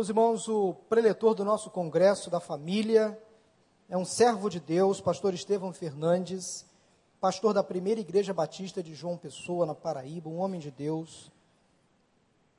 [0.00, 3.22] Meus irmãos, o preletor do nosso Congresso da Família
[3.86, 6.64] é um servo de Deus, pastor Estevão Fernandes,
[7.20, 11.30] pastor da primeira Igreja Batista de João Pessoa, na Paraíba, um homem de Deus,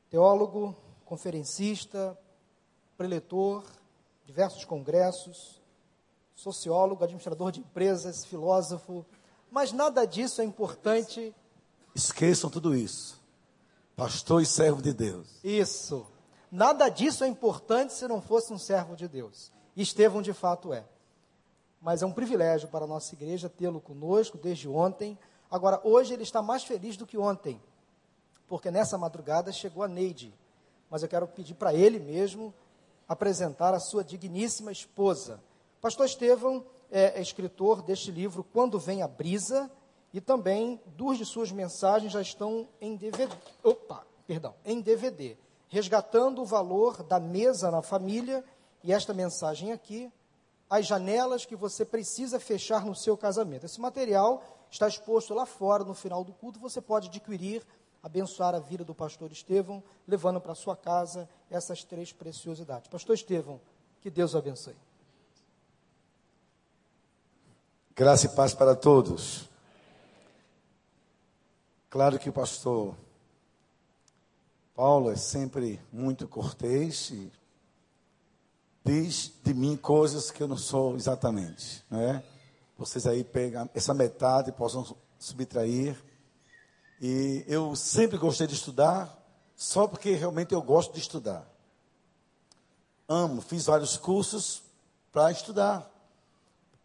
[0.07, 2.16] teólogo, conferencista,
[2.96, 3.64] preletor,
[4.23, 5.60] diversos congressos,
[6.36, 9.04] sociólogo, administrador de empresas, filósofo,
[9.50, 11.34] mas nada disso é importante.
[11.96, 13.19] Esqueçam tudo isso.
[13.96, 15.28] Pastor e servo de Deus.
[15.43, 16.05] Isso.
[16.51, 19.54] Nada disso é importante se não fosse um servo de Deus.
[19.73, 20.83] Estevão de fato é.
[21.79, 25.18] Mas é um privilégio para a nossa igreja tê-lo conosco desde ontem.
[25.50, 27.61] Agora, hoje ele está mais feliz do que ontem,
[28.47, 30.33] porque nessa madrugada chegou a Neide.
[30.89, 32.53] Mas eu quero pedir para ele mesmo
[33.08, 35.42] apresentar a sua digníssima esposa.
[35.80, 39.72] Pastor Estevão é, é escritor deste livro Quando Vem a Brisa,
[40.14, 43.30] e também duas de suas mensagens já estão em DVD.
[43.64, 45.38] Opa, perdão, em DVD
[45.72, 48.44] resgatando o valor da mesa na família,
[48.83, 50.11] e esta mensagem aqui,
[50.69, 53.66] as janelas que você precisa fechar no seu casamento.
[53.66, 57.66] Esse material está exposto lá fora no final do culto, você pode adquirir,
[58.03, 62.89] abençoar a vida do pastor Estevão, levando para sua casa essas três preciosidades.
[62.89, 63.61] Pastor Estevão,
[64.02, 64.75] que Deus abençoe.
[67.95, 69.49] Graça e paz para todos.
[71.89, 72.94] Claro que o pastor
[74.82, 77.32] Paulo é sempre muito cortês e
[78.84, 82.23] diz de mim coisas que eu não sou exatamente, não é?
[82.80, 86.04] Vocês aí pegam essa metade e possam subtrair.
[87.00, 89.16] E eu sempre gostei de estudar,
[89.56, 91.48] só porque realmente eu gosto de estudar.
[93.08, 94.64] Amo, fiz vários cursos
[95.12, 95.88] para estudar.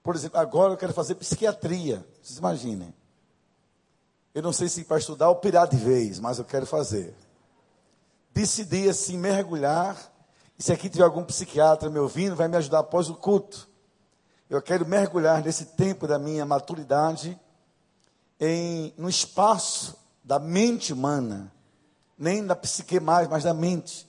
[0.03, 2.95] Por exemplo, agora eu quero fazer psiquiatria, vocês imaginem.
[4.35, 7.17] Eu não sei se para estudar ou pirar de vez, mas eu quero fazer
[8.37, 9.97] decidi assim mergulhar.
[10.59, 13.67] E se aqui tiver algum psiquiatra me ouvindo, vai me ajudar após o culto.
[14.51, 17.41] Eu quero mergulhar nesse tempo da minha maturidade
[18.39, 21.51] em no espaço da mente humana,
[22.19, 24.07] nem da psique mais, mas da mente.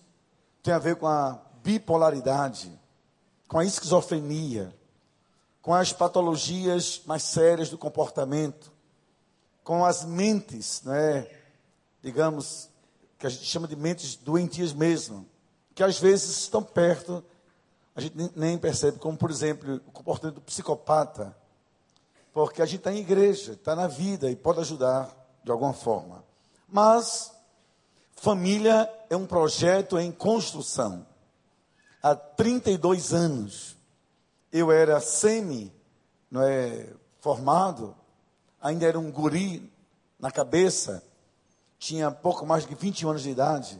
[0.62, 2.70] Tem a ver com a bipolaridade,
[3.48, 4.76] com a esquizofrenia,
[5.62, 8.74] com as patologias mais sérias do comportamento,
[9.64, 11.30] com as mentes, não é,
[12.02, 12.70] digamos,
[13.18, 15.28] que a gente chama de mentes doentias mesmo,
[15.74, 17.24] que às vezes estão perto,
[17.96, 21.36] a gente nem percebe, como por exemplo o comportamento do psicopata,
[22.32, 26.24] porque a gente está em igreja, está na vida e pode ajudar de alguma forma.
[26.68, 27.32] Mas
[28.16, 31.06] família é um projeto em construção.
[32.04, 33.78] Há 32 anos
[34.52, 35.74] eu era semi,
[36.30, 36.88] não é,
[37.20, 37.96] formado,
[38.62, 39.72] ainda era um guri
[40.20, 41.04] na cabeça,
[41.80, 43.80] tinha pouco mais de 21 anos de idade,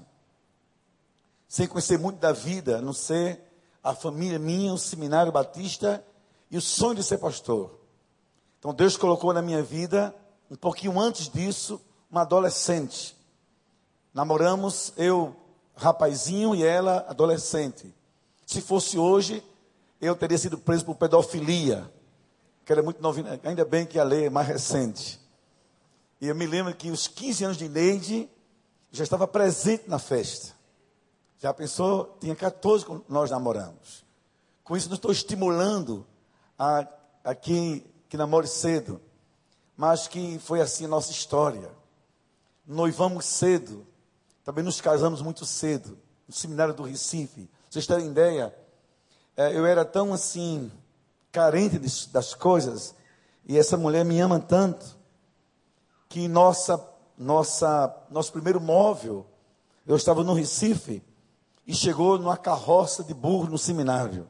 [1.48, 3.42] sem conhecer muito da vida, a não ser
[3.84, 6.04] a família minha, o seminário batista
[6.52, 7.80] e o sonho de ser pastor.
[8.60, 10.14] Então Deus colocou na minha vida,
[10.52, 11.80] um pouquinho antes disso,
[12.12, 13.16] uma adolescente.
[14.14, 15.36] Namoramos, eu
[15.76, 17.94] rapazinho e ela adolescente.
[18.46, 19.44] Se fosse hoje,
[20.02, 21.92] eu teria sido preso por pedofilia,
[22.66, 25.20] que era muito novinha, ainda bem que a lei é mais recente.
[26.20, 28.30] E eu me lembro que os 15 anos de Neide
[28.92, 30.56] já estava presente na festa.
[31.40, 32.18] Já pensou?
[32.20, 34.04] Tinha 14 quando nós namoramos.
[34.64, 36.06] Com isso, não estou estimulando
[36.58, 36.88] a,
[37.24, 39.00] a quem que namore cedo,
[39.76, 41.70] mas que foi assim a nossa história.
[42.66, 43.86] Noivamos cedo,
[44.44, 45.98] também nos casamos muito cedo,
[46.28, 47.50] no seminário do Recife.
[47.70, 48.54] Vocês terem ideia,
[49.36, 50.72] é, eu era tão assim,
[51.32, 51.80] carente
[52.10, 52.96] das coisas,
[53.46, 54.97] e essa mulher me ama tanto,
[56.10, 56.84] que nossa,
[57.18, 59.26] nossa, nosso primeiro móvel,
[59.86, 61.04] eu estava no Recife
[61.66, 64.28] e chegou numa carroça de burro no seminário.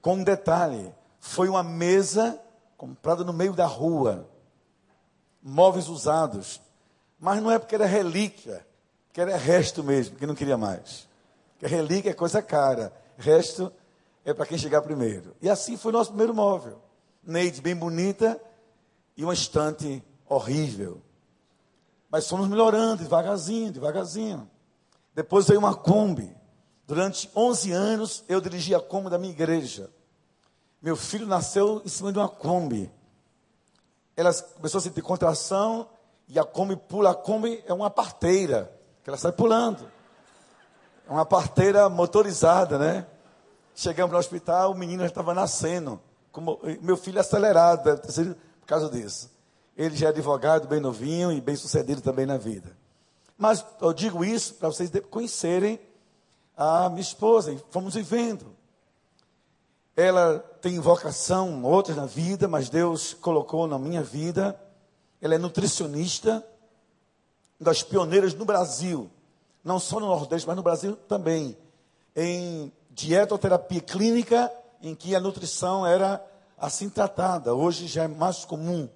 [0.00, 2.40] Com um detalhe, foi uma mesa
[2.76, 4.28] comprada no meio da rua,
[5.42, 6.60] móveis usados,
[7.18, 8.66] mas não é porque era relíquia,
[9.12, 11.08] que era resto mesmo, que não queria mais.
[11.52, 13.72] Porque relíquia é coisa cara, resto
[14.24, 15.34] é para quem chegar primeiro.
[15.40, 16.82] E assim foi nosso primeiro móvel.
[17.22, 18.40] Neide bem bonita
[19.16, 21.00] e uma estante horrível.
[22.10, 24.48] Mas fomos melhorando devagarzinho, devagarzinho.
[25.14, 26.34] Depois veio uma Kombi.
[26.86, 29.90] Durante 11 anos eu dirigi a Kombi da minha igreja.
[30.80, 32.90] Meu filho nasceu em cima de uma Kombi.
[34.16, 35.88] Ela começou a sentir contração
[36.28, 37.10] e a Kombi pula.
[37.10, 38.72] A Kombi é uma parteira,
[39.02, 39.90] que ela sai pulando.
[41.08, 43.06] É uma parteira motorizada, né?
[43.74, 46.00] Chegamos no hospital, o menino já estava nascendo.
[46.32, 49.30] Como, meu filho acelerado, deve ter sido por causa disso.
[49.76, 52.76] Ele já é advogado, bem novinho e bem sucedido também na vida.
[53.36, 55.78] Mas eu digo isso para vocês conhecerem
[56.56, 58.56] a minha esposa e fomos vivendo.
[59.94, 64.58] Ela tem vocação, outras na vida, mas Deus colocou na minha vida.
[65.20, 66.44] Ela é nutricionista,
[67.60, 69.10] das pioneiras no Brasil,
[69.64, 71.56] não só no Nordeste, mas no Brasil também,
[72.14, 76.24] em dietoterapia clínica, em que a nutrição era
[76.56, 77.54] assim tratada.
[77.54, 78.88] Hoje já é mais comum.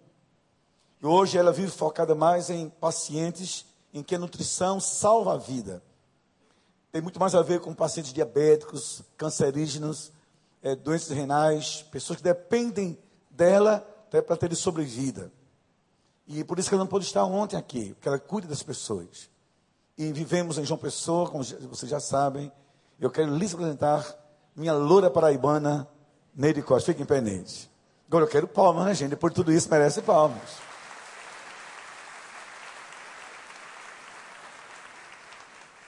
[1.02, 5.82] E hoje ela vive focada mais em pacientes em que a nutrição salva a vida.
[6.92, 10.12] Tem muito mais a ver com pacientes diabéticos, cancerígenos,
[10.62, 12.98] é, doenças renais, pessoas que dependem
[13.30, 15.32] dela até para terem sobrevida.
[16.26, 19.30] E por isso que ela não pôde estar ontem aqui, porque ela cuida das pessoas.
[19.96, 22.52] E vivemos em João Pessoa, como vocês já sabem.
[23.00, 24.16] Eu quero lhes apresentar
[24.54, 25.88] minha loura paraibana,
[26.34, 26.92] Neide Costa.
[26.92, 27.44] Fiquem em pé.
[28.06, 29.16] Agora eu quero palmas, né, gente?
[29.16, 30.69] Por tudo isso merece palmas.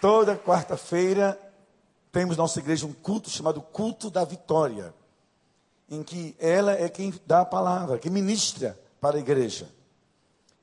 [0.02, 1.38] Toda quarta-feira
[2.10, 4.92] temos na nossa igreja um culto chamado Culto da Vitória,
[5.88, 9.68] em que ela é quem dá a palavra, que ministra para a igreja.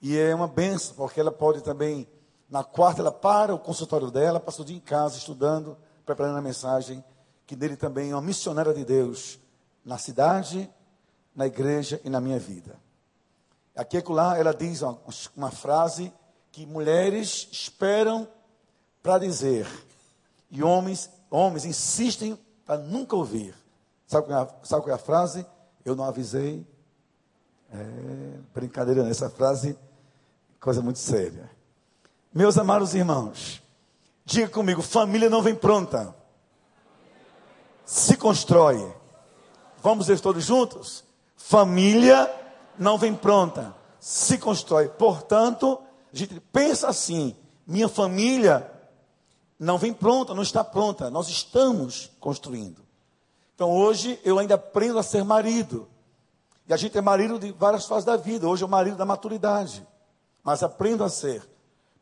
[0.02, 2.06] E é uma benção, porque ela pode também,
[2.50, 6.42] na quarta, ela para o consultório dela, passa o dia em casa estudando, preparando a
[6.42, 7.02] mensagem,
[7.48, 9.40] que dele também é uma missionária de Deus
[9.86, 10.70] na cidade,
[11.34, 12.76] na igreja e na minha vida.
[13.74, 15.00] Aqui e lá ela diz uma,
[15.34, 16.12] uma frase
[16.52, 18.28] que mulheres esperam
[19.02, 19.68] para dizer,
[20.52, 23.56] e homens, homens insistem para nunca ouvir.
[24.08, 25.46] Sabe qual, é a, sabe qual é a frase?
[25.86, 26.66] Eu não avisei.
[27.72, 29.78] É, brincadeira nessa frase,
[30.60, 31.50] coisa muito séria.
[32.34, 33.62] Meus amados irmãos,
[34.26, 36.16] diga comigo: família não vem pronta,
[37.86, 38.92] se constrói.
[39.82, 41.04] Vamos ver todos juntos?
[41.38, 42.30] Família
[42.78, 44.90] não vem pronta, se constrói.
[44.90, 45.80] Portanto,
[46.12, 47.36] a gente pensa assim:
[47.68, 48.79] minha família
[49.60, 51.10] não vem pronta, não está pronta.
[51.10, 52.82] Nós estamos construindo.
[53.54, 55.86] Então hoje eu ainda aprendo a ser marido.
[56.66, 58.48] E a gente é marido de várias fases da vida.
[58.48, 59.86] Hoje é o marido da maturidade.
[60.42, 61.46] Mas aprendo a ser.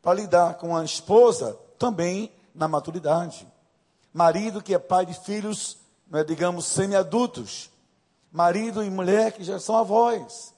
[0.00, 3.46] Para lidar com a esposa também na maturidade.
[4.14, 5.78] Marido que é pai de filhos,
[6.12, 7.70] é, digamos, semi-adultos.
[8.30, 10.54] Marido e mulher que já são avós.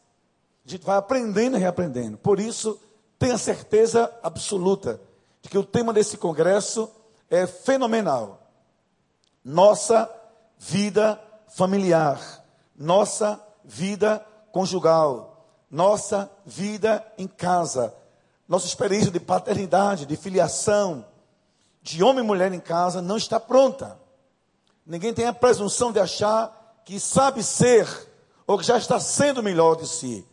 [0.66, 2.18] A gente vai aprendendo e reaprendendo.
[2.18, 2.78] Por isso,
[3.18, 5.00] tenha certeza absoluta
[5.42, 6.90] de que o tema desse congresso
[7.28, 8.40] é fenomenal.
[9.44, 10.10] Nossa
[10.58, 12.44] vida familiar,
[12.76, 17.94] nossa vida conjugal, nossa vida em casa,
[18.46, 21.06] nossa experiência de paternidade, de filiação,
[21.82, 23.98] de homem e mulher em casa não está pronta.
[24.84, 27.86] Ninguém tem a presunção de achar que sabe ser
[28.46, 30.26] ou que já está sendo melhor de si.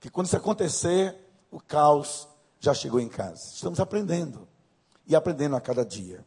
[0.00, 1.16] Que quando isso acontecer,
[1.50, 2.28] o caos
[2.62, 3.50] já chegou em casa.
[3.52, 4.48] Estamos aprendendo
[5.04, 6.24] e aprendendo a cada dia.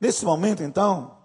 [0.00, 1.18] Nesse momento, então,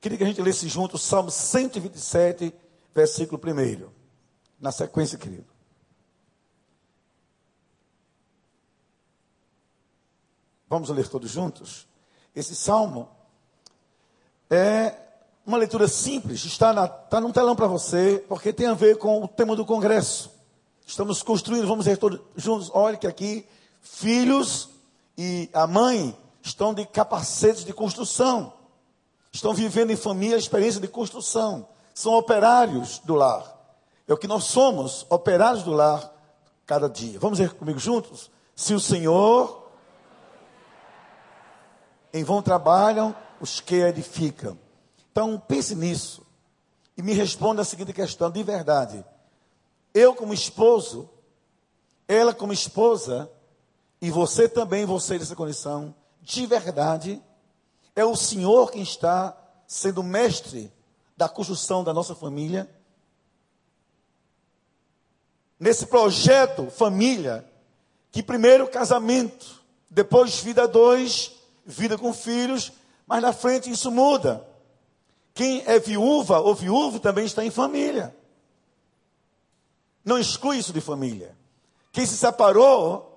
[0.00, 2.54] queria que a gente lesse junto o Salmo 127,
[2.94, 3.90] versículo 1.
[4.60, 5.46] Na sequência, querido.
[10.68, 11.88] Vamos ler todos juntos?
[12.34, 13.10] Esse salmo
[14.48, 14.94] é
[15.44, 19.28] uma leitura simples, está, na, está telão para você, porque tem a ver com o
[19.28, 20.30] tema do congresso.
[20.86, 22.70] Estamos construindo, vamos ler todos juntos.
[22.72, 23.44] Olha que aqui,
[23.82, 24.70] filhos
[25.18, 28.54] e a mãe estão de capacetes de construção.
[29.30, 31.68] Estão vivendo em família a experiência de construção.
[31.94, 33.58] São operários do lar.
[34.08, 36.12] É o que nós somos, operários do lar,
[36.66, 37.18] cada dia.
[37.18, 38.30] Vamos ver comigo juntos?
[38.54, 39.62] Se o Senhor
[42.12, 44.58] em vão trabalham os que edificam.
[45.10, 46.22] Então pense nisso
[46.96, 49.04] e me responda a seguinte questão de verdade.
[49.94, 51.08] Eu como esposo,
[52.06, 53.30] ela como esposa,
[54.02, 57.22] e você também, você nessa condição, de verdade,
[57.94, 59.32] é o Senhor quem está
[59.64, 60.72] sendo mestre
[61.16, 62.68] da construção da nossa família.
[65.56, 67.48] Nesse projeto família,
[68.10, 72.72] que primeiro casamento, depois vida dois, vida com filhos,
[73.06, 74.44] mas na frente isso muda.
[75.32, 78.12] Quem é viúva ou viúvo também está em família.
[80.04, 81.36] Não exclui isso de família.
[81.92, 83.11] Quem se separou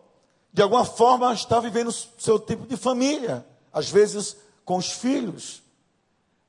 [0.56, 5.62] de alguma forma está vivendo seu tipo de família, às vezes com os filhos.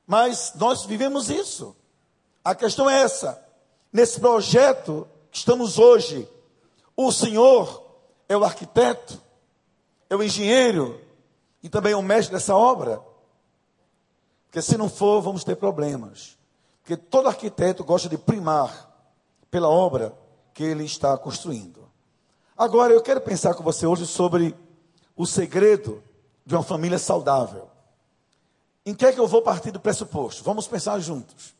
[0.05, 1.75] Mas nós vivemos isso.
[2.41, 3.43] A questão é essa.
[3.91, 6.25] Nesse projeto que estamos hoje,
[6.95, 7.83] o Senhor
[8.29, 9.21] é o arquiteto,
[10.09, 11.01] é o engenheiro
[11.61, 13.01] e também é o mestre dessa obra.
[14.45, 16.37] Porque se não for, vamos ter problemas.
[16.81, 18.89] Porque todo arquiteto gosta de primar
[19.51, 20.17] pela obra
[20.53, 21.86] que ele está construindo.
[22.57, 24.55] Agora, eu quero pensar com você hoje sobre
[25.15, 26.03] o segredo
[26.43, 27.69] de uma família saudável.
[28.83, 30.43] em que é que eu vou partir do pressuposto?
[30.43, 31.53] Vamos pensar juntos.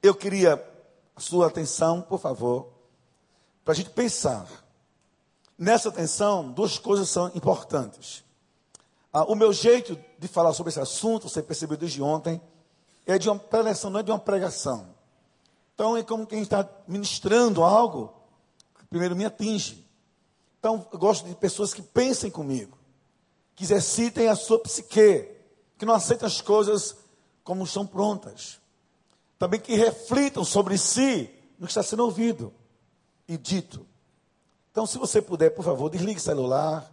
[0.00, 0.64] Eu queria
[1.16, 2.68] a sua atenção, por favor,
[3.64, 4.46] para a gente pensar.
[5.58, 8.22] Nessa atenção, duas coisas são importantes.
[9.12, 12.40] Ah, o meu jeito de falar sobre esse assunto, você percebeu desde ontem,
[13.04, 14.94] é de uma preleção, não é de uma pregação.
[15.74, 18.14] Então é como quem está ministrando algo
[18.78, 19.87] que primeiro me atinge.
[20.58, 22.76] Então eu gosto de pessoas que pensem comigo,
[23.54, 25.28] que exercitem a sua psique,
[25.76, 26.96] que não aceitem as coisas
[27.44, 28.60] como estão prontas.
[29.38, 32.52] Também que reflitam sobre si no que está sendo ouvido
[33.26, 33.86] e dito.
[34.70, 36.88] Então, se você puder, por favor, desligue o celular,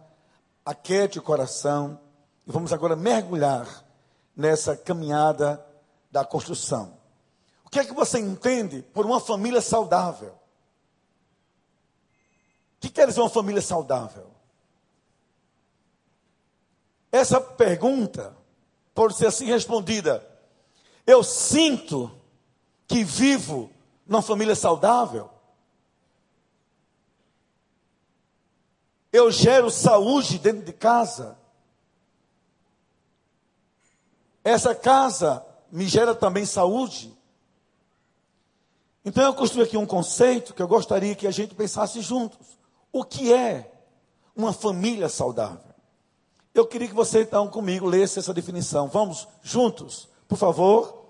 [0.64, 2.00] aquete o coração
[2.46, 3.84] e vamos agora mergulhar
[4.34, 5.64] nessa caminhada
[6.10, 6.96] da construção.
[7.64, 10.34] O que é que você entende por uma família saudável?
[12.80, 14.30] Que quer dizer uma família saudável?
[17.10, 18.36] Essa pergunta
[18.94, 20.26] pode ser assim respondida.
[21.06, 22.10] Eu sinto
[22.86, 23.70] que vivo
[24.06, 25.30] numa família saudável.
[29.12, 31.38] Eu gero saúde dentro de casa.
[34.44, 37.16] Essa casa me gera também saúde.
[39.04, 42.58] Então eu construí aqui um conceito que eu gostaria que a gente pensasse juntos.
[42.96, 43.70] O que é
[44.34, 45.74] uma família saudável?
[46.54, 48.88] Eu queria que você então comigo lesse essa definição.
[48.88, 51.04] Vamos juntos, por favor.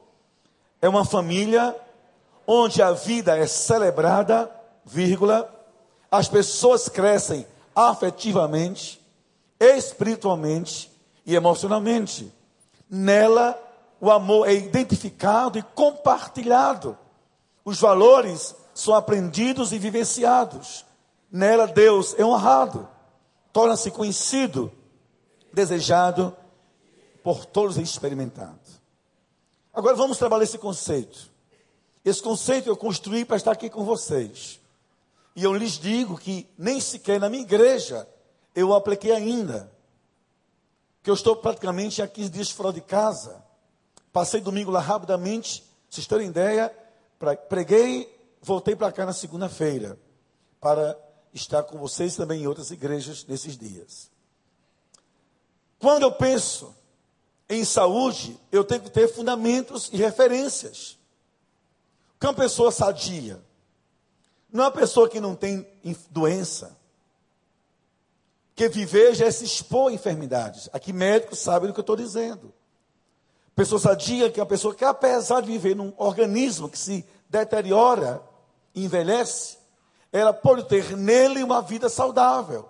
[0.83, 1.77] É uma família
[2.45, 4.51] onde a vida é celebrada,
[4.85, 5.49] vírgula,
[6.11, 9.01] as pessoas crescem afetivamente,
[9.61, 10.91] espiritualmente
[11.25, 12.33] e emocionalmente.
[12.91, 13.57] Nela,
[14.01, 16.99] o amor é identificado e compartilhado.
[17.65, 20.86] Os valores são aprendidos e vivenciados.
[21.37, 22.89] Nela, Deus é honrado,
[23.53, 24.73] torna-se conhecido,
[25.53, 26.35] desejado
[27.23, 28.59] por todos e experimentado.
[29.71, 31.31] Agora vamos trabalhar esse conceito.
[32.03, 34.59] Esse conceito eu construí para estar aqui com vocês.
[35.35, 38.09] E eu lhes digo que nem sequer na minha igreja
[38.55, 39.71] eu o apliquei ainda
[41.03, 43.45] que eu estou praticamente há 15 dias fora de casa.
[44.11, 46.75] Passei domingo lá rapidamente, vocês terem ideia,
[47.47, 49.99] preguei, voltei para cá na segunda-feira,
[50.59, 54.11] para estar com vocês também em outras igrejas nesses dias.
[55.79, 56.75] Quando eu penso
[57.49, 60.99] em saúde, eu tenho que ter fundamentos e referências.
[62.19, 63.41] Que é uma pessoa sadia,
[64.51, 65.67] não é uma pessoa que não tem
[66.11, 66.77] doença,
[68.55, 70.71] que viver já é se expor a enfermidades.
[70.73, 72.55] Aqui médicos sabem do que eu estou dizendo.
[73.55, 78.23] Pessoa sadia, que é uma pessoa que apesar de viver num organismo que se deteriora,
[78.75, 79.59] envelhece,
[80.13, 82.69] ela pode ter nele uma vida saudável.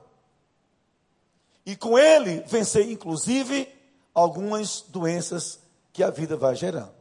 [1.64, 3.68] E com ele vencer, inclusive,
[4.14, 5.58] algumas doenças
[5.92, 6.94] que a vida vai gerando.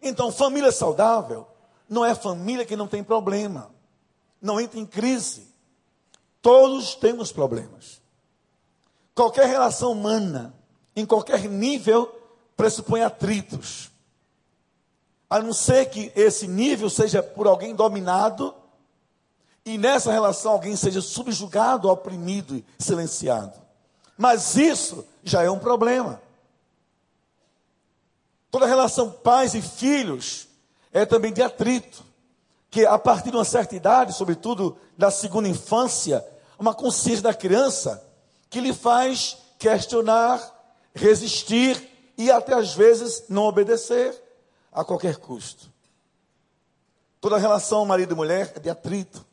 [0.00, 1.46] Então, família saudável
[1.88, 3.70] não é família que não tem problema,
[4.40, 5.46] não entra em crise,
[6.46, 8.00] Todos temos problemas.
[9.16, 10.54] Qualquer relação humana,
[10.94, 12.06] em qualquer nível,
[12.56, 13.90] pressupõe atritos.
[15.28, 18.54] A não ser que esse nível seja por alguém dominado
[19.66, 23.52] e nessa relação alguém seja subjugado, oprimido e silenciado.
[24.16, 26.22] Mas isso já é um problema.
[28.48, 30.46] Toda relação pais e filhos
[30.92, 32.04] é também de atrito,
[32.70, 36.24] que a partir de uma certa idade, sobretudo da segunda infância,
[36.56, 38.02] uma consciência da criança
[38.48, 40.40] que lhe faz questionar,
[40.94, 44.14] resistir e até às vezes não obedecer
[44.72, 45.68] a qualquer custo.
[47.20, 49.25] Toda relação marido e mulher é de atrito,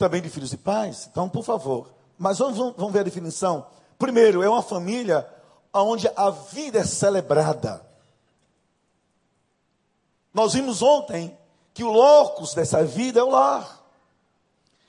[0.00, 1.06] também de filhos e pais.
[1.10, 3.66] Então, por favor, mas vamos, vamos ver a definição.
[3.98, 5.28] Primeiro, é uma família
[5.74, 7.86] onde a vida é celebrada.
[10.32, 11.36] Nós vimos ontem
[11.74, 13.78] que o locus dessa vida é o lar.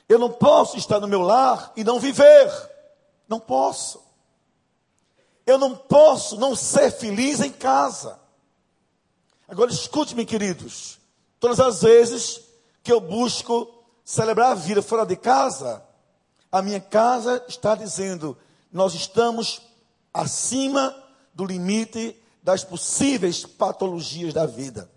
[0.07, 2.49] Eu não posso estar no meu lar e não viver.
[3.27, 4.01] Não posso.
[5.45, 8.17] Eu não posso não ser feliz em casa.
[9.45, 10.99] Agora escute-me, queridos.
[11.37, 12.39] Todas as vezes
[12.81, 13.80] que eu busco
[14.11, 15.81] celebrar a vida fora de casa,
[16.51, 18.37] a minha casa está dizendo:
[18.69, 19.61] nós estamos
[20.13, 20.93] acima
[21.33, 24.91] do limite das possíveis patologias da vida.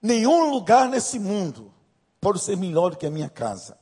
[0.00, 1.74] Nenhum lugar nesse mundo
[2.20, 3.76] pode ser melhor do que a minha casa.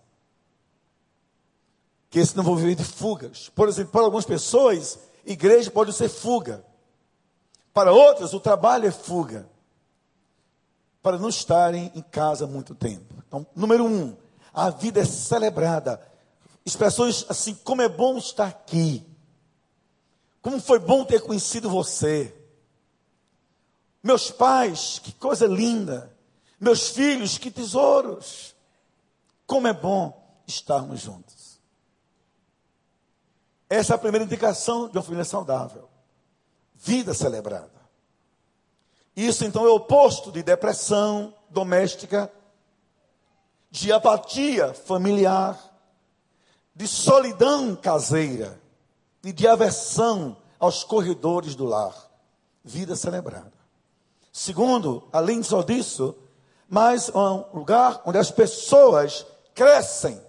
[2.08, 3.50] Que esse não vou viver de fugas.
[3.50, 6.64] Por exemplo, para algumas pessoas, igreja pode ser fuga.
[7.74, 9.46] Para outras, o trabalho é fuga.
[11.02, 13.11] Para não estarem em casa muito tempo.
[13.32, 14.14] Então, número um,
[14.52, 16.06] a vida é celebrada.
[16.66, 19.06] Expressões assim, como é bom estar aqui.
[20.42, 22.36] Como foi bom ter conhecido você.
[24.02, 26.14] Meus pais, que coisa linda.
[26.60, 28.54] Meus filhos, que tesouros.
[29.46, 31.58] Como é bom estarmos juntos.
[33.66, 35.88] Essa é a primeira indicação de uma família saudável.
[36.74, 37.80] Vida celebrada.
[39.16, 42.30] Isso então é o oposto de depressão doméstica,
[43.72, 45.58] de apatia familiar,
[46.76, 48.60] de solidão caseira
[49.24, 51.94] e de aversão aos corredores do lar.
[52.62, 53.54] Vida celebrada.
[54.30, 56.14] Segundo, além só disso,
[56.68, 59.24] mas um lugar onde as pessoas
[59.54, 60.20] crescem.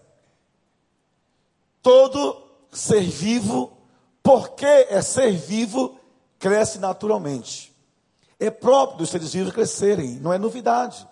[1.82, 3.78] Todo ser vivo,
[4.24, 6.00] porque é ser vivo,
[6.40, 7.76] cresce naturalmente.
[8.40, 11.06] É próprio dos seres vivos crescerem, não é novidade.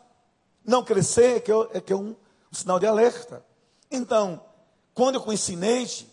[0.65, 2.15] Não crescer é que é, é, que é um,
[2.51, 3.44] um sinal de alerta.
[3.89, 4.41] Então,
[4.94, 6.08] quando eu conheci Neide,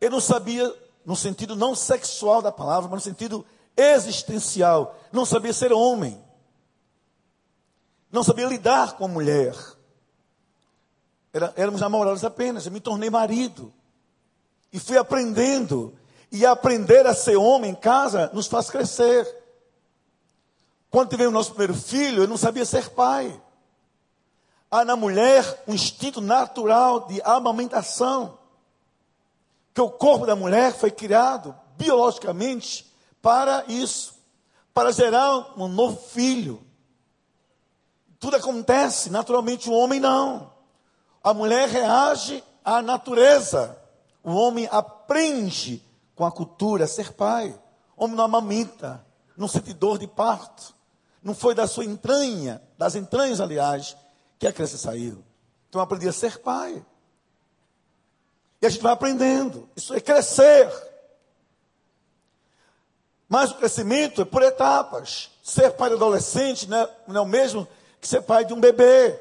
[0.00, 0.72] eu não sabia,
[1.04, 3.44] no sentido não sexual da palavra, mas no sentido
[3.76, 6.22] existencial, não sabia ser homem.
[8.10, 9.54] Não sabia lidar com a mulher.
[11.32, 13.72] Era, éramos namorados apenas, eu me tornei marido.
[14.72, 15.94] E fui aprendendo.
[16.32, 19.26] E aprender a ser homem em casa nos faz crescer.
[20.90, 23.40] Quando tivemos nosso primeiro filho, eu não sabia ser pai.
[24.70, 28.38] Há na mulher um instinto natural de amamentação.
[29.72, 34.14] Que o corpo da mulher foi criado biologicamente para isso,
[34.72, 36.62] para gerar um novo filho.
[38.18, 40.50] Tudo acontece, naturalmente o homem não.
[41.22, 43.76] A mulher reage à natureza.
[44.22, 45.82] O homem aprende
[46.14, 47.56] com a cultura a ser pai.
[47.96, 49.04] O homem não amamenta,
[49.36, 50.74] não sente dor de parto.
[51.22, 53.96] Não foi da sua entranha, das entranhas, aliás,
[54.38, 55.24] que a criança saiu.
[55.68, 56.84] Então aprendi a ser pai.
[58.60, 59.68] E a gente vai aprendendo.
[59.76, 60.70] Isso é crescer.
[63.28, 65.30] Mas o crescimento é por etapas.
[65.42, 67.66] Ser pai de adolescente não é, não é o mesmo
[68.00, 69.18] que ser pai de um bebê.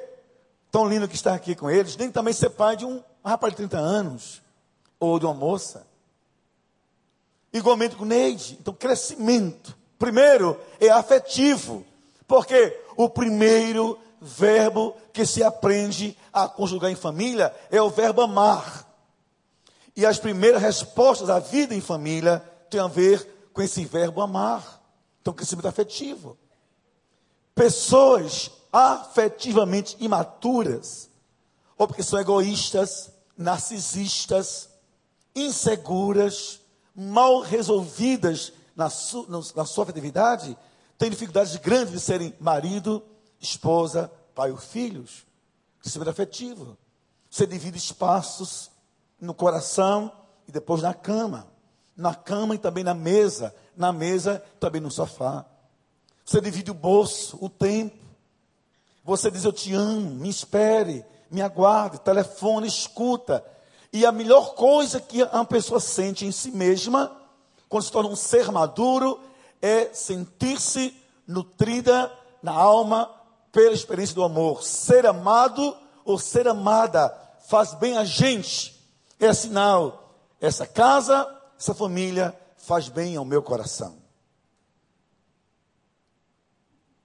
[0.72, 1.98] Tão lindo que está aqui com eles.
[1.98, 4.42] Nem também ser pai de um rapaz de 30 anos.
[5.00, 5.86] Ou de uma moça.
[7.52, 8.58] Igualmente com Neide.
[8.60, 9.76] Então, crescimento.
[9.98, 11.86] Primeiro é afetivo.
[12.28, 18.86] Porque o primeiro verbo que se aprende a conjugar em família é o verbo amar.
[19.96, 24.82] E as primeiras respostas à vida em família têm a ver com esse verbo amar.
[25.22, 26.38] Então, crescimento afetivo.
[27.54, 31.10] Pessoas afetivamente imaturas,
[31.78, 34.70] ou porque são egoístas, narcisistas,
[35.34, 36.60] inseguras,
[36.94, 40.58] mal resolvidas na, su, na sua afetividade,
[40.98, 43.02] têm dificuldades grandes de serem marido,
[43.46, 45.26] esposa, pai ou filhos.
[45.80, 46.78] Crescimento afetivo.
[47.30, 48.72] Você divide espaços
[49.20, 50.12] no coração
[50.48, 51.48] e depois na cama.
[51.96, 53.56] Na cama e também na mesa.
[53.76, 55.46] Na mesa também no sofá.
[56.26, 58.04] Você divide o bolso, o tempo.
[59.04, 63.46] Você diz: Eu te amo, me espere, me aguarde, telefone, escuta.
[63.94, 67.16] E a melhor coisa que uma pessoa sente em si mesma,
[67.70, 69.20] quando se torna um ser maduro,
[69.62, 70.96] é sentir-se
[71.28, 73.10] nutrida na alma
[73.56, 74.62] pela experiência do amor.
[74.66, 77.10] Ser amado ou ser amada
[77.48, 78.76] faz bem a gente.
[79.18, 80.20] É sinal.
[80.42, 81.26] Essa casa,
[81.58, 83.98] essa família faz bem ao meu coração.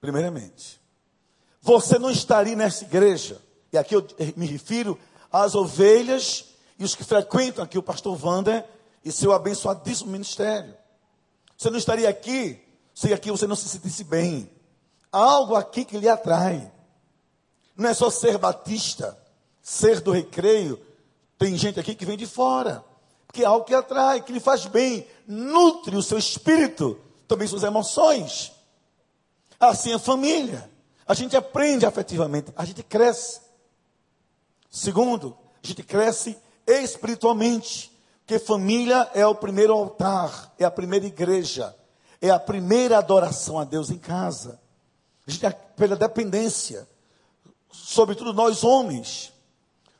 [0.01, 0.81] Primeiramente,
[1.61, 3.39] você não estaria nessa igreja,
[3.71, 4.99] e aqui eu me refiro
[5.31, 8.67] às ovelhas e os que frequentam aqui o pastor Wander
[9.05, 10.75] e seu abençoadíssimo ministério.
[11.55, 12.59] Você não estaria aqui
[12.93, 14.49] se aqui você não se sentisse bem.
[15.11, 16.71] Há algo aqui que lhe atrai.
[17.75, 19.17] Não é só ser batista,
[19.61, 20.79] ser do recreio.
[21.37, 22.83] Tem gente aqui que vem de fora.
[23.27, 27.63] Porque é algo que atrai, que lhe faz bem, nutre o seu espírito, também suas
[27.63, 28.51] emoções.
[29.59, 30.69] Assim a família.
[31.07, 33.41] A gente aprende afetivamente, a gente cresce.
[34.69, 37.91] Segundo, a gente cresce espiritualmente.
[38.19, 41.75] Porque família é o primeiro altar, é a primeira igreja,
[42.21, 44.59] é a primeira adoração a Deus em casa.
[45.75, 46.87] Pela dependência,
[47.71, 49.31] sobretudo nós homens,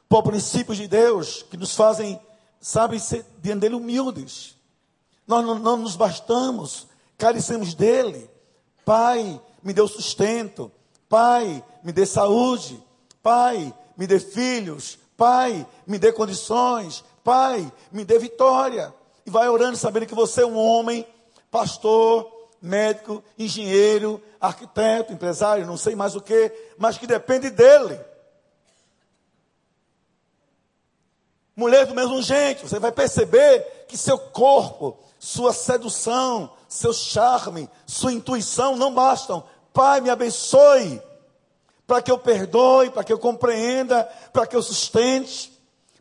[0.10, 2.20] por princípios de Deus que nos fazem,
[2.60, 4.56] sabe, ser diante dele humildes.
[5.26, 8.30] Nós não, não nos bastamos, carecemos dele.
[8.84, 10.72] Pai, me dê sustento.
[11.08, 12.82] Pai, me dê saúde.
[13.24, 15.00] Pai, me dê filhos.
[15.16, 17.04] Pai, me dê condições.
[17.24, 18.94] Pai, me dê vitória.
[19.26, 21.08] E vai orando, sabendo que você é um homem,
[21.50, 28.00] pastor, médico, engenheiro, arquiteto, empresário, não sei mais o que, mas que depende dele.
[31.56, 38.14] Mulher do mesmo jeito, você vai perceber que seu corpo, sua sedução, seu charme, sua
[38.14, 39.44] intuição não bastam.
[39.74, 41.02] Pai, me abençoe,
[41.86, 45.52] para que eu perdoe, para que eu compreenda, para que eu sustente,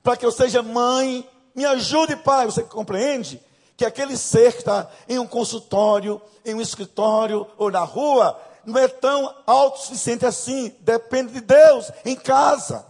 [0.03, 1.29] para que eu seja mãe.
[1.55, 2.47] Me ajude, Pai.
[2.47, 3.43] Você compreende?
[3.81, 8.79] Que aquele ser que está em um consultório, em um escritório ou na rua, não
[8.79, 10.77] é tão autossuficiente assim.
[10.81, 12.85] Depende de Deus em casa.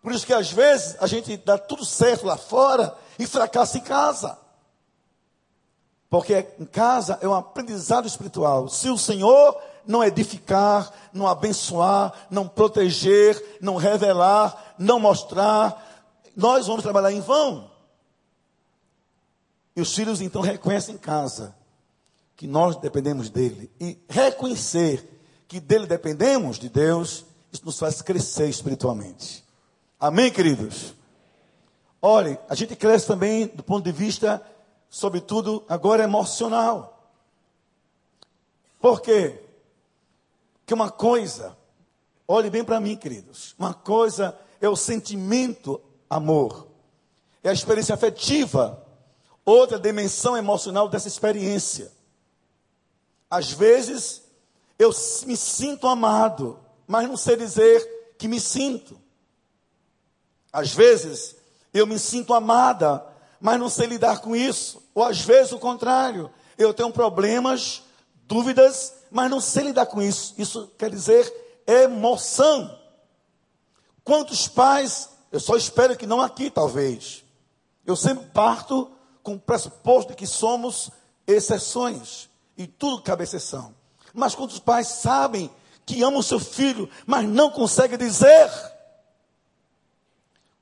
[0.00, 3.80] Por isso que às vezes a gente dá tudo certo lá fora e fracassa em
[3.80, 4.38] casa.
[6.08, 8.68] Porque em casa é um aprendizado espiritual.
[8.68, 16.04] Se o Senhor não edificar, não abençoar, não proteger, não revelar, não mostrar,
[16.36, 17.73] nós vamos trabalhar em vão.
[19.76, 21.54] E os filhos então reconhecem em casa
[22.36, 23.70] que nós dependemos dele.
[23.80, 25.08] E reconhecer
[25.48, 29.44] que dele dependemos de Deus, isso nos faz crescer espiritualmente.
[29.98, 30.94] Amém, queridos?
[32.00, 34.44] Olhe, a gente cresce também do ponto de vista,
[34.90, 37.10] sobretudo, agora emocional.
[38.80, 39.40] Por quê?
[40.60, 41.56] Porque uma coisa,
[42.28, 46.68] olhe bem para mim, queridos, uma coisa é o sentimento amor,
[47.42, 48.83] é a experiência afetiva,
[49.44, 51.92] outra dimensão emocional dessa experiência.
[53.30, 54.22] Às vezes,
[54.78, 54.90] eu
[55.26, 58.98] me sinto amado, mas não sei dizer que me sinto.
[60.52, 61.36] Às vezes,
[61.72, 63.04] eu me sinto amada,
[63.40, 64.82] mas não sei lidar com isso.
[64.94, 67.82] Ou às vezes o contrário, eu tenho problemas,
[68.26, 70.34] dúvidas, mas não sei lidar com isso.
[70.38, 71.32] Isso quer dizer
[71.66, 72.78] emoção.
[74.04, 77.24] Quantos pais, eu só espero que não aqui, talvez.
[77.84, 78.90] Eu sempre parto
[79.24, 80.90] com o pressuposto de que somos
[81.26, 82.28] exceções.
[82.56, 83.74] E tudo cabe exceção.
[84.12, 85.50] Mas quantos pais sabem
[85.84, 88.48] que amam o seu filho, mas não conseguem dizer?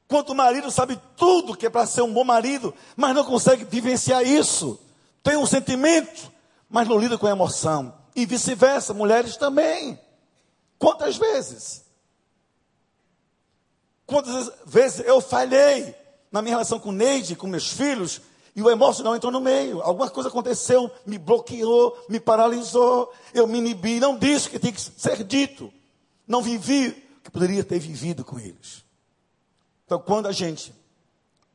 [0.09, 4.23] Quanto marido sabe tudo que é para ser um bom marido, mas não consegue vivenciar
[4.23, 4.79] isso.
[5.23, 6.33] Tem um sentimento,
[6.71, 7.93] mas não lida com emoção.
[8.15, 9.99] E vice-versa, mulheres também.
[10.79, 11.85] Quantas vezes?
[14.07, 15.95] Quantas vezes eu falhei
[16.31, 18.21] na minha relação com Neide, com meus filhos,
[18.55, 19.81] e o emocional entrou no meio.
[19.81, 24.73] Alguma coisa aconteceu, me bloqueou, me paralisou, eu me inibi, não disse o que tinha
[24.73, 25.73] que ser dito.
[26.27, 28.85] Não vivi o que poderia ter vivido com eles.
[29.87, 30.75] Então, quando a gente,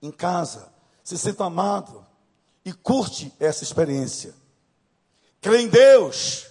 [0.02, 0.72] em casa,
[1.04, 2.06] se sente amado
[2.66, 4.34] e curte essa experiência,
[5.40, 6.48] crê em Deus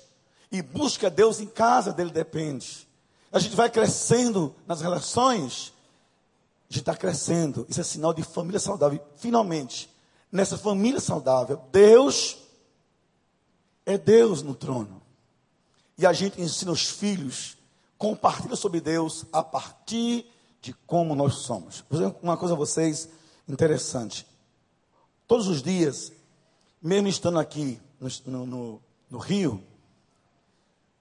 [0.50, 2.86] e busca Deus em casa, dele depende.
[3.32, 5.72] A gente vai crescendo nas relações,
[6.70, 7.66] a gente está crescendo.
[7.68, 9.04] Isso é sinal de família saudável.
[9.16, 9.90] Finalmente,
[10.36, 12.36] nessa família saudável, Deus
[13.84, 15.02] é Deus no trono.
[15.98, 17.56] E a gente ensina os filhos,
[17.96, 21.82] compartilha sobre Deus a partir de como nós somos.
[21.88, 23.08] Vou dizer uma coisa a vocês
[23.48, 24.26] interessante.
[25.26, 26.12] Todos os dias,
[26.82, 27.80] mesmo estando aqui
[28.26, 29.62] no, no, no Rio,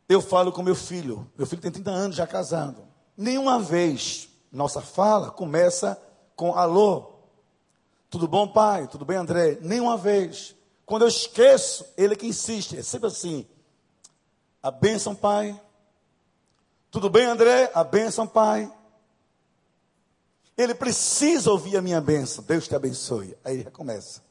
[0.07, 1.29] eu falo com meu filho.
[1.37, 2.87] Meu filho tem 30 anos, já casado.
[3.17, 6.01] Nenhuma vez nossa fala começa
[6.35, 7.14] com alô.
[8.15, 8.88] Tudo bom, pai?
[8.88, 9.58] Tudo bem, André?
[9.60, 10.56] Nenhuma vez.
[10.86, 12.78] Quando eu esqueço, ele que insiste.
[12.78, 13.45] É sempre assim.
[14.63, 15.62] A bênção, pai.
[16.89, 17.69] Tudo bem, André?
[17.75, 18.71] A bênção, pai.
[20.58, 22.41] Ele precisa ouvir a minha bênção.
[22.45, 23.38] Deus te abençoe.
[23.43, 24.23] Aí ele recomeça.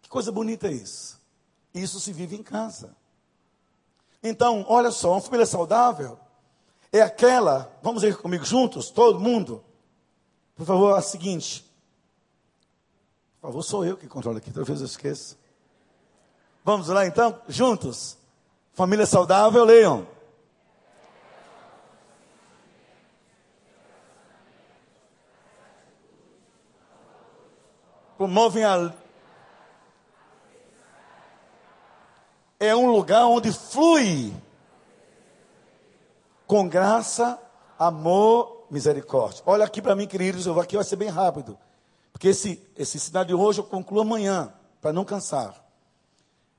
[0.00, 1.20] Que coisa bonita é isso.
[1.74, 2.96] Isso se vive em casa.
[4.22, 6.18] Então, olha só, uma família saudável
[6.90, 9.62] é aquela, vamos ver comigo juntos, todo mundo.
[10.56, 11.67] Por favor, a seguinte.
[13.40, 15.36] Por favor, sou eu que controlo aqui, talvez eu esqueça.
[16.64, 18.16] Vamos lá então, juntos.
[18.72, 20.06] Família saudável, leiam.
[28.18, 28.92] promovem a.
[32.58, 34.34] É um lugar onde flui
[36.44, 37.40] com graça,
[37.78, 39.44] amor, misericórdia.
[39.46, 41.56] Olha aqui para mim, queridos, eu vou aqui vai ser bem rápido.
[42.18, 45.64] Porque esse, esse sinal de hoje eu concluo amanhã, para não cansar.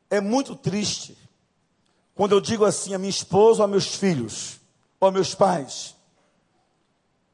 [0.09, 1.17] É muito triste
[2.15, 4.61] quando eu digo assim a minha esposa, ou a meus filhos,
[5.01, 5.97] ou a meus pais.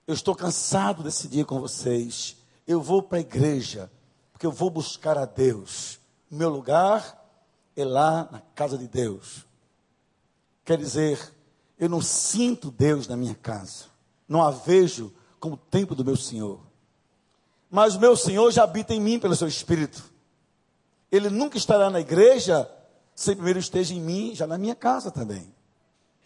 [0.07, 2.35] Eu estou cansado desse dia com vocês.
[2.65, 3.91] Eu vou para a igreja
[4.31, 5.99] porque eu vou buscar a Deus.
[6.29, 7.23] Meu lugar
[7.75, 9.45] é lá na casa de Deus.
[10.63, 11.31] Quer dizer,
[11.77, 13.85] eu não sinto Deus na minha casa,
[14.27, 16.64] não a vejo como o templo do meu Senhor.
[17.69, 20.03] Mas o meu Senhor já habita em mim pelo seu Espírito.
[21.11, 22.69] Ele nunca estará na igreja
[23.15, 25.47] sem primeiro esteja em mim, já na minha casa também.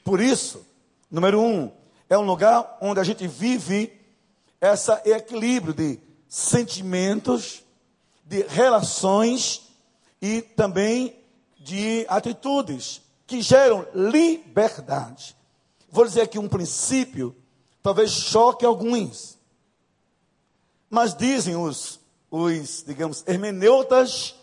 [0.03, 0.65] Por isso,
[1.09, 1.71] número um,
[2.09, 3.93] é um lugar onde a gente vive
[4.59, 7.63] esse equilíbrio de sentimentos,
[8.25, 9.69] de relações
[10.21, 11.15] e também
[11.59, 15.35] de atitudes que geram liberdade.
[15.91, 17.35] Vou dizer aqui um princípio,
[17.83, 19.37] talvez choque alguns.
[20.89, 21.99] Mas dizem os,
[22.31, 24.35] os digamos, hermeneutas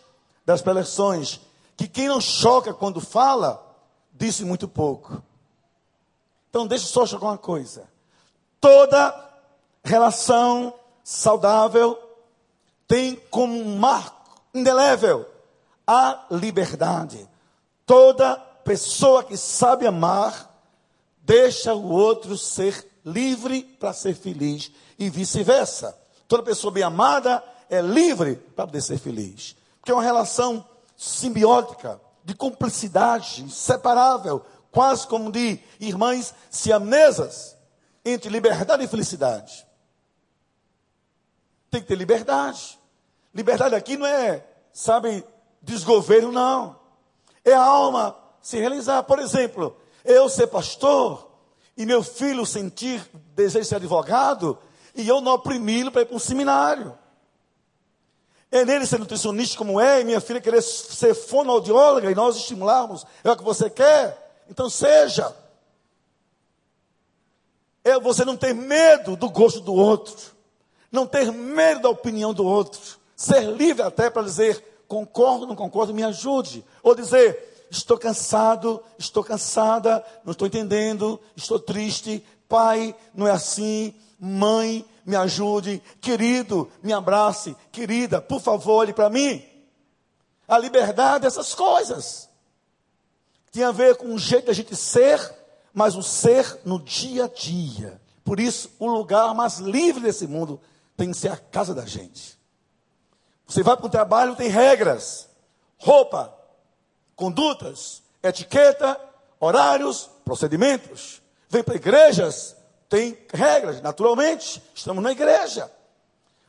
[0.45, 1.41] das preleções
[1.75, 3.63] que quem não choca quando fala,
[4.13, 5.21] disse muito pouco.
[6.49, 7.87] Então, deixa só chocar uma coisa.
[8.59, 9.13] Toda
[9.83, 11.97] relação saudável
[12.87, 15.25] tem como um marco indelével
[15.85, 17.27] a liberdade.
[17.85, 20.53] Toda pessoa que sabe amar
[21.21, 25.96] deixa o outro ser livre para ser feliz e vice-versa.
[26.27, 29.55] Toda pessoa bem amada é livre para poder ser feliz.
[29.79, 37.55] Porque é uma relação simbiótica, de cumplicidade, inseparável, quase como de irmãs siamesas,
[38.03, 39.65] entre liberdade e felicidade.
[41.71, 42.77] Tem que ter liberdade.
[43.33, 45.23] Liberdade aqui não é, sabe,
[45.61, 46.79] desgoverno, não.
[47.45, 49.03] É a alma se realizar.
[49.03, 51.29] Por exemplo, eu ser pastor
[51.77, 54.57] e meu filho sentir desejo de ser advogado
[54.97, 56.97] e eu não oprimi-lo para ir para um seminário.
[58.51, 63.05] É nele ser nutricionista como é, e minha filha querer ser fonoaudióloga e nós estimularmos,
[63.23, 65.35] é o que você quer, então seja.
[67.83, 70.15] É você não ter medo do gosto do outro,
[70.91, 75.93] não ter medo da opinião do outro, ser livre até para dizer concordo, não concordo,
[75.93, 83.27] me ajude, ou dizer estou cansado, estou cansada, não estou entendendo, estou triste, pai, não
[83.27, 89.43] é assim, mãe, me ajude, querido, me abrace, querida, por favor, olhe para mim.
[90.47, 92.29] A liberdade, essas coisas.
[93.51, 95.19] Tem a ver com o jeito da gente ser,
[95.73, 98.01] mas o ser no dia a dia.
[98.23, 100.59] Por isso, o lugar mais livre desse mundo
[100.97, 102.37] tem que ser a casa da gente.
[103.45, 105.29] Você vai para o trabalho, tem regras,
[105.77, 106.37] roupa,
[107.15, 108.99] condutas, etiqueta,
[109.39, 111.21] horários, procedimentos.
[111.49, 112.56] Vem para igrejas,
[112.89, 115.71] tem regras, naturalmente, estamos na igreja.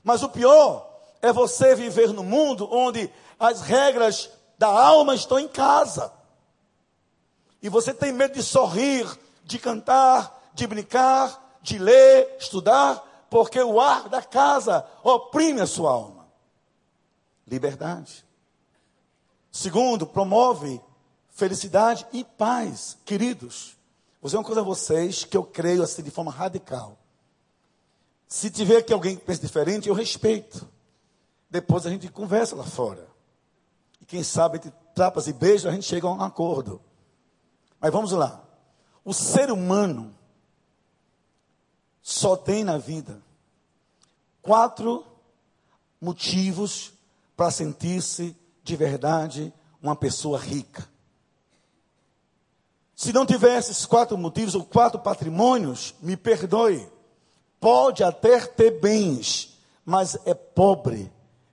[0.03, 0.88] Mas o pior
[1.20, 6.12] é você viver no mundo onde as regras da alma estão em casa.
[7.62, 9.07] E você tem medo de sorrir,
[9.44, 15.90] de cantar, de brincar, de ler, estudar, porque o ar da casa oprime a sua
[15.90, 16.29] alma.
[17.46, 18.24] Liberdade.
[19.51, 20.81] Segundo, promove
[21.31, 23.77] felicidade e paz, queridos.
[24.20, 26.98] Vou dizer uma coisa a vocês que eu creio assim de forma radical.
[28.26, 30.68] Se tiver que alguém pense diferente, eu respeito.
[31.48, 33.09] Depois a gente conversa lá fora.
[34.00, 36.81] E quem sabe, entre trapas e beijos, a gente chega a um acordo.
[37.81, 38.44] Mas vamos lá.
[39.04, 40.14] O ser humano
[42.02, 43.22] só tem na vida
[44.42, 45.07] quatro
[46.00, 46.92] motivos
[47.37, 50.88] para sentir-se de verdade uma pessoa rica.
[52.98, 56.84] Se não tivesse esses quatro motivos ou quatro patrimônios, me perdoe.
[57.61, 61.08] Pode até ter bens, mas é pobre.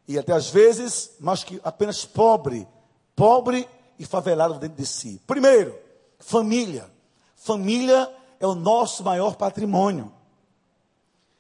[0.08, 2.68] E até às vezes, mas que apenas pobre.
[3.16, 5.22] Pobre e favelado dentro de si.
[5.28, 5.78] Primeiro,
[6.18, 6.90] família.
[7.36, 10.12] Família é o nosso maior patrimônio.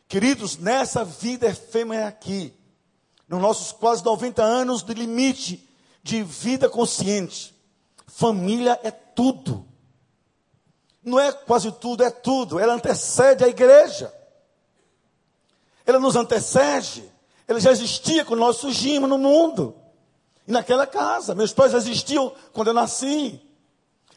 [0.07, 2.53] Queridos, nessa vida efêmera aqui,
[3.27, 5.67] nos nossos quase 90 anos de limite
[6.03, 7.55] de vida consciente,
[8.05, 9.65] família é tudo
[11.05, 12.59] não é quase tudo, é tudo.
[12.59, 14.11] Ela antecede a igreja.
[15.85, 17.09] Ela nos antecede.
[17.47, 19.75] Ela já existia quando nós surgimos no mundo.
[20.47, 21.35] E naquela casa.
[21.35, 23.39] Meus pais existiam quando eu nasci.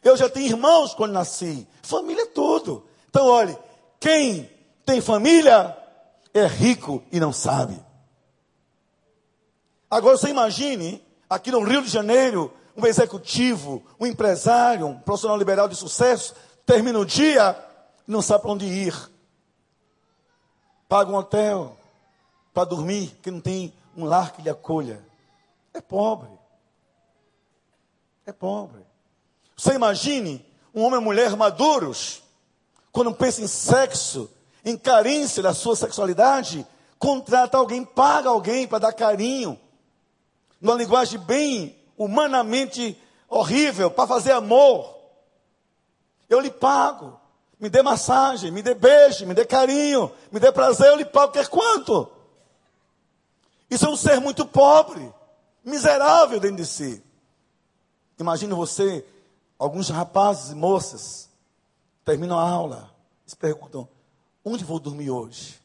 [0.02, 1.68] Eu já tinha irmãos quando nasci.
[1.82, 2.86] Família é tudo.
[3.10, 3.56] Então, olhe,
[4.00, 4.50] quem
[4.86, 5.76] tem família
[6.32, 7.78] é rico e não sabe.
[9.90, 15.68] Agora você imagine, aqui no Rio de Janeiro, um executivo, um empresário, um profissional liberal
[15.68, 16.34] de sucesso,
[16.68, 17.56] termina o dia,
[18.06, 18.94] não sabe para onde ir.
[20.86, 21.74] Paga um hotel
[22.52, 25.02] para dormir, que não tem um lar que lhe acolha.
[25.72, 26.28] É pobre.
[28.26, 28.82] É pobre.
[29.56, 32.22] Você imagine um homem e mulher maduros,
[32.92, 34.30] quando pensa em sexo,
[34.62, 36.66] em carência da sua sexualidade,
[36.98, 39.58] contrata alguém, paga alguém para dar carinho,
[40.60, 42.94] numa linguagem bem humanamente
[43.26, 44.97] horrível, para fazer amor.
[46.28, 47.18] Eu lhe pago.
[47.58, 51.32] Me dê massagem, me dê beijo, me dê carinho, me dê prazer, eu lhe pago.
[51.32, 52.08] Quer quanto?
[53.68, 55.12] Isso é um ser muito pobre,
[55.64, 57.02] miserável dentro de si.
[58.18, 59.04] Imagine você,
[59.58, 61.28] alguns rapazes e moças,
[62.04, 62.90] terminam a aula,
[63.26, 63.88] se perguntam:
[64.44, 65.58] onde vou dormir hoje?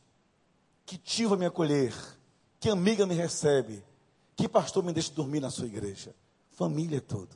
[0.86, 1.93] que tio vai me acolher,
[2.60, 3.84] que amiga me recebe,
[4.36, 6.13] que pastor me deixa dormir na sua igreja.
[6.52, 7.36] Família tudo.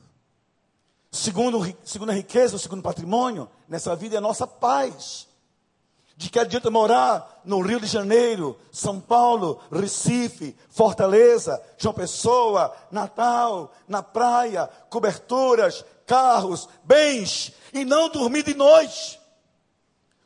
[1.10, 5.26] Segundo, segundo a riqueza, o segundo patrimônio, nessa vida é a nossa paz.
[6.16, 13.72] De que adianta morar no Rio de Janeiro, São Paulo, Recife, Fortaleza, João Pessoa, Natal,
[13.86, 19.18] na praia, coberturas, carros, bens, e não dormir de noite,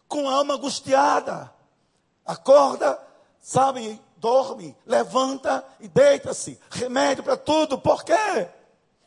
[0.08, 1.52] com a alma angustiada.
[2.24, 2.98] Acorda,
[3.40, 6.58] sabe, dorme, levanta e deita-se.
[6.70, 8.48] Remédio para tudo, por quê?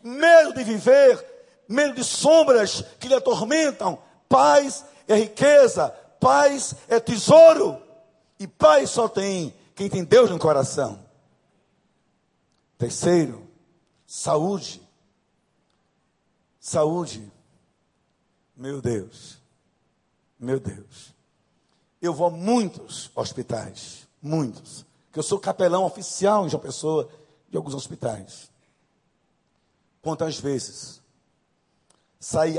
[0.04, 1.35] Medo de viver
[1.68, 4.00] medo de sombras que lhe atormentam.
[4.28, 7.82] Paz é riqueza, paz é tesouro.
[8.40, 11.00] E paz só tem quem tem Deus no coração.
[12.78, 13.48] Terceiro,
[14.06, 14.82] saúde.
[16.60, 17.32] Saúde.
[18.56, 19.38] Meu Deus.
[20.40, 21.14] Meu Deus.
[22.02, 24.08] Eu vou a muitos hospitais.
[24.22, 24.86] Muitos.
[25.12, 27.10] Que eu sou capelão oficial em João Pessoa
[27.50, 28.52] de alguns hospitais.
[30.02, 31.02] Quantas vezes
[32.26, 32.56] saí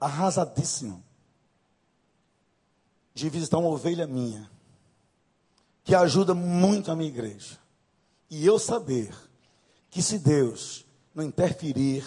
[0.00, 1.02] arrasadíssimo
[3.12, 4.48] de visitar uma ovelha minha,
[5.82, 7.58] que ajuda muito a minha igreja.
[8.30, 9.12] E eu saber
[9.90, 12.06] que se Deus não interferir,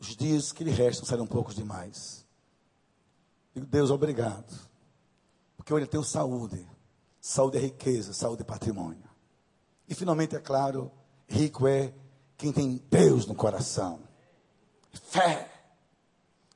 [0.00, 2.24] os dias que lhe restam serão poucos demais.
[3.54, 4.50] Digo, Deus, obrigado.
[5.58, 6.66] Porque hoje eu tenho saúde.
[7.20, 9.10] Saúde é riqueza, saúde é patrimônio.
[9.86, 10.90] E finalmente, é claro,
[11.28, 11.92] rico é
[12.38, 14.00] quem tem Deus no coração.
[14.90, 15.53] Fé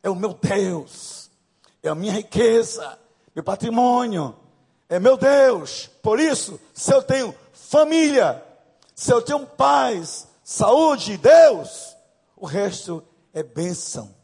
[0.03, 1.31] é o meu Deus,
[1.83, 2.99] é a minha riqueza,
[3.35, 4.37] meu patrimônio,
[4.89, 5.89] é meu Deus.
[6.03, 8.45] Por isso, se eu tenho família,
[8.95, 11.97] se eu tenho paz, saúde, Deus,
[12.37, 14.15] o resto é bênção,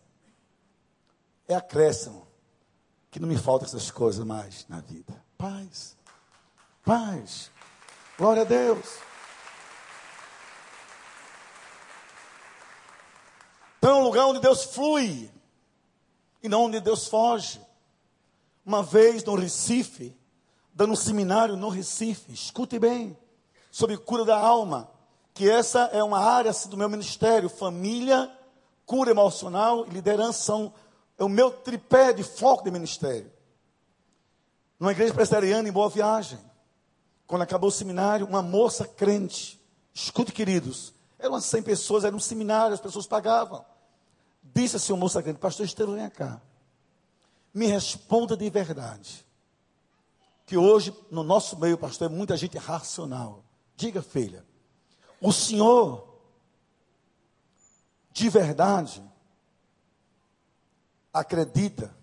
[1.46, 2.26] é acréscimo,
[3.10, 5.14] que não me falta essas coisas mais na vida.
[5.36, 5.96] Paz,
[6.84, 7.50] paz,
[8.16, 8.98] glória a Deus.
[13.78, 15.33] Então é um lugar onde Deus flui
[16.44, 17.58] e não onde Deus foge.
[18.66, 20.14] Uma vez no Recife,
[20.74, 23.16] dando um seminário no Recife, escute bem,
[23.70, 24.90] sobre cura da alma,
[25.32, 28.30] que essa é uma área assim, do meu ministério, família,
[28.84, 30.72] cura emocional e liderança são
[31.16, 33.32] é o meu tripé de foco de ministério.
[34.78, 36.38] Numa igreja presbiteriana em Boa Viagem,
[37.26, 39.58] quando acabou o seminário, uma moça crente,
[39.94, 43.64] escute queridos, eram umas 100 pessoas, era um seminário, as pessoas pagavam.
[44.54, 46.40] Disse assim o moço grande, pastor Estevão, vem cá.
[47.52, 49.26] Me responda de verdade.
[50.46, 53.44] Que hoje, no nosso meio, pastor, é muita gente racional.
[53.76, 54.46] Diga, filha,
[55.20, 56.20] o senhor,
[58.12, 59.02] de verdade,
[61.12, 61.96] acredita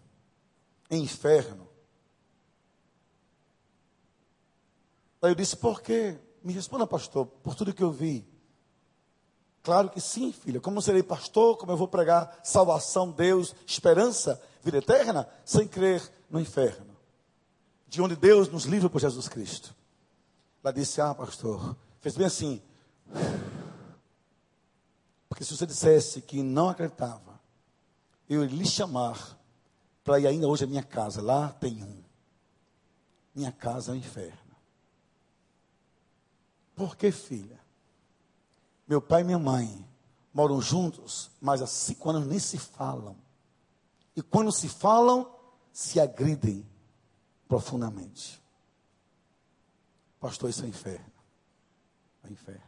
[0.90, 1.70] em inferno?
[5.22, 6.20] Aí eu disse, por quê?
[6.44, 8.28] Me responda, pastor, por tudo que eu vi.
[9.64, 10.60] Claro que sim, filha.
[10.60, 11.58] Como serei pastor?
[11.58, 16.98] Como eu vou pregar salvação, Deus, esperança, vida eterna, sem crer no inferno?
[17.88, 19.76] De onde Deus nos livra por Jesus Cristo.
[20.64, 22.62] Ela disse: Ah, pastor, fez bem assim.
[25.30, 27.40] Porque se você dissesse que não acreditava,
[28.28, 29.38] eu lhe chamar
[30.04, 31.22] para ir ainda hoje à minha casa.
[31.22, 32.02] Lá tem um.
[33.36, 34.56] Minha casa é o inferno.
[36.76, 37.61] Por que, filha?
[38.92, 39.88] Meu pai e minha mãe
[40.34, 43.16] moram juntos, mas há cinco anos nem se falam.
[44.18, 45.34] E quando se falam,
[45.72, 46.68] se agridem
[47.48, 48.44] profundamente.
[50.20, 51.14] Pastor, isso é inferno.
[52.22, 52.68] É inferno.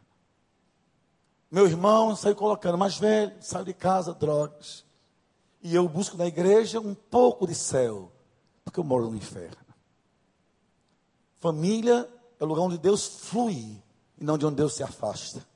[1.52, 4.86] Meu irmão saiu colocando, mais velho, saiu de casa, drogas.
[5.62, 8.10] E eu busco na igreja um pouco de céu,
[8.64, 9.58] porque eu moro no inferno.
[11.40, 12.10] Família
[12.40, 13.84] é o lugar onde Deus flui
[14.18, 15.52] e não de onde Deus se afasta.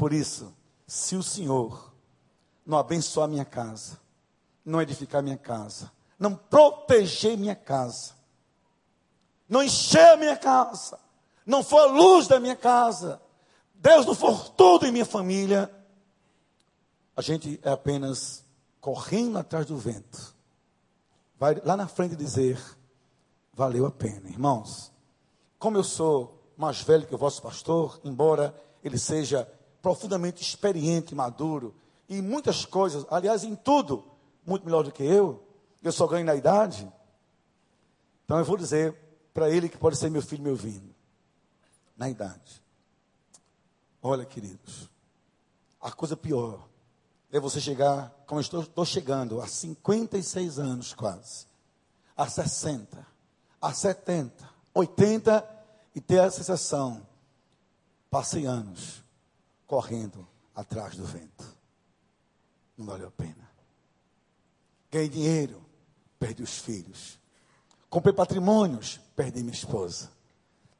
[0.00, 0.50] Por isso,
[0.86, 1.92] se o Senhor
[2.64, 4.00] não abençoar minha casa,
[4.64, 8.14] não edificar minha casa, não proteger minha casa,
[9.46, 10.98] não encher minha casa,
[11.44, 13.20] não for a luz da minha casa,
[13.74, 15.70] Deus não for tudo em minha família,
[17.14, 18.42] a gente é apenas
[18.80, 20.34] correndo atrás do vento.
[21.38, 22.58] Vai lá na frente dizer,
[23.52, 24.30] valeu a pena.
[24.30, 24.90] Irmãos,
[25.58, 29.46] como eu sou mais velho que o vosso pastor, embora ele seja
[29.82, 31.74] profundamente experiente, maduro,
[32.08, 34.04] e muitas coisas, aliás, em tudo,
[34.44, 35.42] muito melhor do que eu,
[35.82, 36.90] eu só ganho na idade.
[38.24, 38.96] Então eu vou dizer
[39.32, 40.94] para ele que pode ser meu filho meu vindo,
[41.96, 42.62] na idade.
[44.02, 44.88] Olha, queridos,
[45.80, 46.66] a coisa pior
[47.30, 51.46] é você chegar, como eu estou, estou chegando, a 56 anos quase,
[52.16, 53.06] a 60,
[53.60, 55.48] a 70, 80
[55.94, 57.06] e ter a sensação,
[58.10, 59.00] passei anos
[59.70, 61.44] correndo atrás do vento.
[62.76, 63.48] Não valeu a pena.
[64.90, 65.64] Ganhei dinheiro,
[66.18, 67.20] perdi os filhos.
[67.88, 70.10] Comprei patrimônios, perdi minha esposa.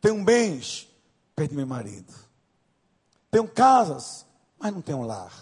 [0.01, 0.89] Tenho bens,
[1.37, 2.13] perdi meu marido.
[3.31, 4.27] Tenho casas,
[4.59, 5.33] mas não tenho lar.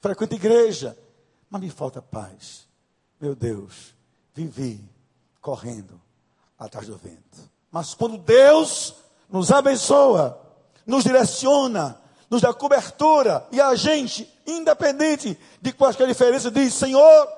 [0.00, 0.98] Frequento igreja,
[1.48, 2.66] mas me falta paz.
[3.20, 3.94] Meu Deus,
[4.34, 4.84] vivi
[5.40, 6.02] correndo
[6.58, 7.48] atrás do vento.
[7.70, 8.96] Mas quando Deus
[9.28, 10.44] nos abençoa,
[10.84, 17.28] nos direciona, nos dá cobertura, e a gente, independente de qualquer diferença, diz: Senhor,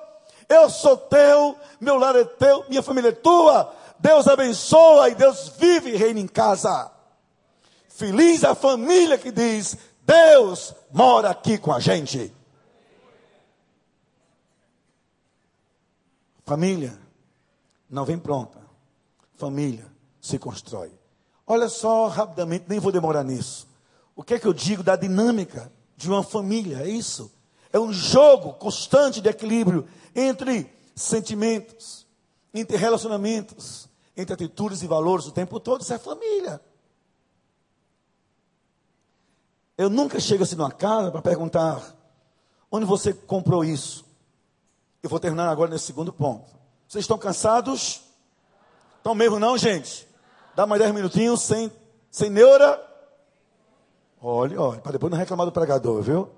[0.47, 3.73] eu sou teu, meu lar é teu, minha família é tua.
[3.97, 6.91] Deus abençoa e Deus vive e reina em casa.
[7.89, 9.75] Feliz a família que diz:
[10.05, 12.31] Deus mora aqui com a gente.
[16.45, 16.99] Família
[17.89, 18.59] não vem pronta.
[19.37, 19.85] Família
[20.21, 20.91] se constrói.
[21.47, 23.72] Olha só rapidamente, nem vou demorar nisso.
[24.15, 26.83] O que é que eu digo da dinâmica de uma família?
[26.83, 27.31] É isso.
[27.71, 32.05] É um jogo constante de equilíbrio entre sentimentos,
[32.53, 35.81] entre relacionamentos, entre atitudes e valores o tempo todo.
[35.81, 36.61] Isso é família.
[39.75, 41.81] Eu nunca chego assim numa casa para perguntar
[42.71, 44.05] onde você comprou isso.
[45.01, 46.49] Eu vou terminar agora nesse segundo ponto.
[46.87, 48.01] Vocês estão cansados?
[48.97, 50.07] Estão mesmo não, gente?
[50.55, 51.71] Dá mais 10 minutinhos sem,
[52.11, 52.92] sem neura.
[54.25, 56.29] Olha, olha, para depois não reclamar do pregador, viu?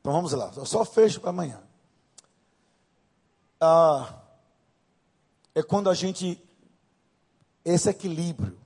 [0.00, 1.60] Então vamos lá, eu só fecho para amanhã.
[3.60, 4.22] Ah,
[5.54, 6.42] é quando a gente.
[7.62, 8.58] Esse equilíbrio.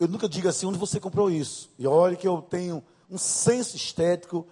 [0.00, 1.70] Eu nunca digo assim, onde você comprou isso?
[1.78, 4.46] E olha que eu tenho um senso estético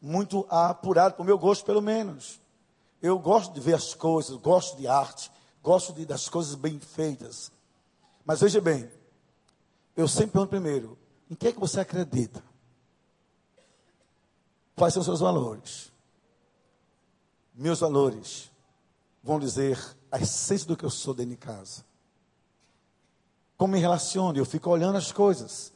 [0.00, 2.38] muito apurado, para o meu gosto, pelo menos.
[3.00, 5.30] Eu gosto de ver as coisas, gosto de arte,
[5.62, 7.50] gosto de, das coisas bem feitas.
[8.26, 8.90] Mas veja bem,
[9.96, 10.98] eu sempre pergunto primeiro:
[11.30, 12.47] em que é que você acredita?
[14.78, 15.92] Quais são seus valores?
[17.52, 18.48] Meus valores
[19.20, 19.76] vão dizer
[20.08, 21.84] a essência do que eu sou dentro de casa.
[23.56, 25.72] Como me relaciono, eu fico olhando as coisas.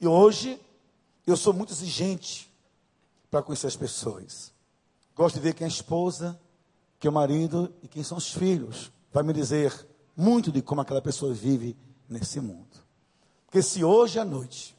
[0.00, 0.60] E hoje,
[1.26, 2.48] eu sou muito exigente
[3.28, 4.52] para conhecer as pessoas.
[5.16, 6.40] Gosto de ver quem é a esposa,
[7.00, 8.92] quem é o marido e quem são os filhos.
[9.12, 9.84] Vai me dizer
[10.16, 11.76] muito de como aquela pessoa vive
[12.08, 12.86] nesse mundo.
[13.46, 14.76] Porque se hoje à noite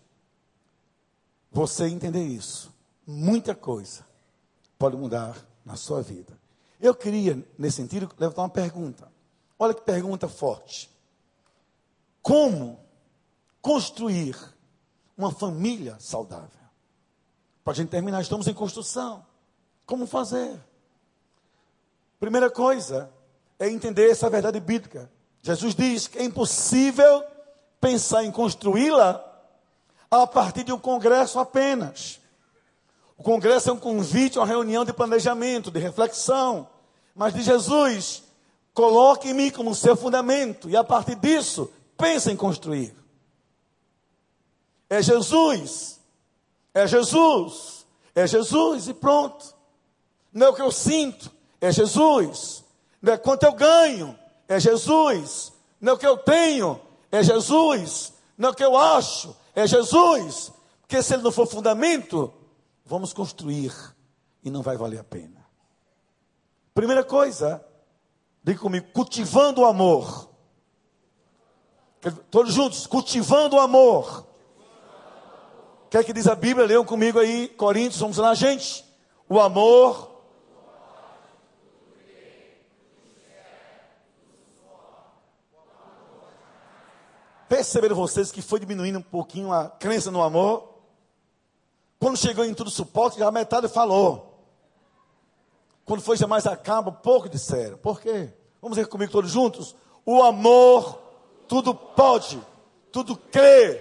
[1.52, 2.79] você entender isso,
[3.10, 4.06] muita coisa
[4.78, 5.36] pode mudar
[5.66, 6.38] na sua vida.
[6.80, 9.12] Eu queria, nesse sentido, levantar uma pergunta.
[9.58, 10.90] Olha que pergunta forte.
[12.22, 12.80] Como
[13.62, 14.38] construir
[15.18, 16.48] uma família saudável?
[17.64, 19.26] Para a gente terminar, estamos em construção.
[19.88, 20.60] Como fazer?
[22.20, 23.12] Primeira coisa
[23.58, 25.12] é entender essa verdade bíblica.
[25.42, 27.24] Jesus diz que é impossível
[27.82, 29.26] pensar em construí-la
[30.12, 32.19] a partir de um congresso apenas.
[33.20, 36.70] O congresso é um convite a uma reunião de planejamento, de reflexão.
[37.14, 38.24] Mas de Jesus,
[38.74, 42.96] coloque em mim como seu fundamento e a partir disso, pense em construir.
[44.90, 46.00] É Jesus.
[46.74, 47.86] É Jesus.
[48.16, 49.54] É Jesus e pronto.
[50.34, 52.64] Não é o que eu sinto, é Jesus.
[53.02, 54.18] Não é quanto eu ganho,
[54.48, 55.52] é Jesus.
[55.82, 56.80] Não é o que eu tenho,
[57.12, 58.14] é Jesus.
[58.38, 60.54] Não é o que eu acho, é Jesus.
[60.82, 62.34] Porque se ele não for fundamento,
[62.90, 63.72] vamos construir
[64.44, 65.46] e não vai valer a pena.
[66.74, 67.64] Primeira coisa,
[68.44, 70.28] diga comigo, cultivando o amor.
[72.32, 74.28] Todos juntos, cultivando o amor.
[75.86, 76.66] O que que diz a Bíblia?
[76.66, 78.84] Leiam comigo aí, Coríntios, vamos lá, gente.
[79.28, 80.10] O amor
[87.48, 90.69] Perceberam vocês que foi diminuindo um pouquinho a crença no amor?
[92.10, 94.44] Quando chegou em tudo suporte, a metade falou.
[95.86, 97.78] Quando foi jamais acaba, pouco disseram.
[97.78, 98.34] Por quê?
[98.60, 99.76] Vamos ver comigo todos juntos?
[100.04, 101.00] O amor
[101.48, 102.42] tudo pode,
[102.92, 103.76] tudo crê,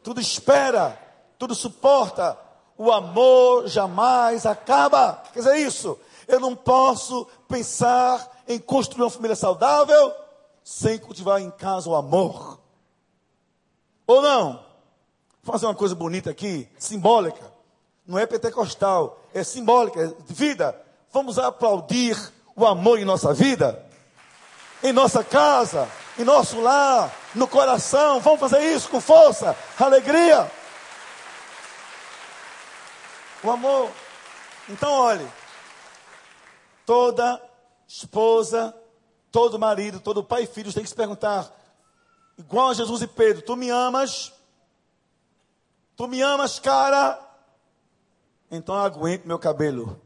[0.00, 0.96] tudo espera,
[1.36, 2.38] tudo suporta.
[2.78, 5.20] O amor jamais acaba.
[5.32, 5.98] Quer dizer isso?
[6.28, 10.14] Eu não posso pensar em construir uma família saudável
[10.62, 12.60] sem cultivar em casa o amor.
[14.06, 14.64] Ou não?
[15.42, 17.51] Vou fazer uma coisa bonita aqui, simbólica.
[18.12, 20.78] Não é pentecostal, é simbólica, é vida.
[21.10, 22.14] Vamos aplaudir
[22.54, 23.82] o amor em nossa vida,
[24.82, 25.88] em nossa casa,
[26.18, 28.20] em nosso lar, no coração.
[28.20, 30.52] Vamos fazer isso com força, alegria.
[33.42, 33.90] O amor.
[34.68, 35.26] Então, olhe,
[36.84, 37.42] toda
[37.88, 38.76] esposa,
[39.30, 41.50] todo marido, todo pai e filhos tem que se perguntar:
[42.36, 44.34] igual a Jesus e Pedro: Tu me amas?
[45.96, 47.31] Tu me amas, cara?
[48.54, 49.98] Então aguente meu cabelo.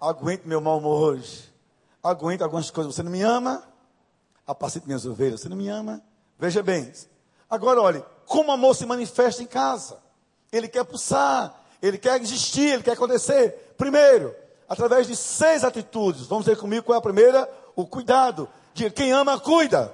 [0.00, 1.52] Aguente meu mau humor hoje.
[2.02, 2.94] Aguente algumas coisas.
[2.94, 3.62] Você não me ama?
[4.46, 5.42] Apacite minhas ovelhas.
[5.42, 6.00] Você não me ama?
[6.38, 6.90] Veja bem.
[7.50, 9.98] Agora, olhe, como o amor se manifesta em casa.
[10.50, 13.74] Ele quer pulsar, ele quer existir, ele quer acontecer.
[13.76, 14.34] Primeiro,
[14.66, 16.26] através de seis atitudes.
[16.26, 17.46] Vamos ver comigo qual é a primeira?
[17.76, 18.48] O cuidado.
[18.72, 19.92] De quem ama, cuida.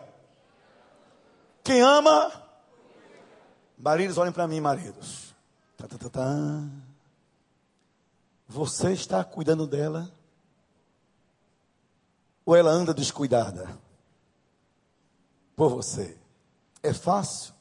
[1.65, 2.31] Quem ama,
[3.77, 5.35] maridos, olhem para mim, maridos.
[5.77, 6.94] Tá, tá, tá, tá.
[8.55, 10.09] Você está cuidando dela?
[12.47, 13.69] Ou ela anda descuidada?
[15.57, 16.17] Por você.
[16.81, 17.53] É fácil?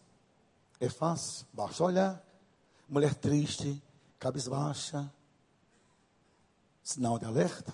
[0.79, 1.47] É fácil.
[1.51, 2.23] Basta olhar.
[2.87, 3.81] Mulher triste,
[4.19, 5.11] cabisbaixa.
[6.83, 7.73] Sinal de alerta.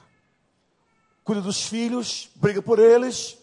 [1.25, 3.37] Cuida dos filhos, briga por eles.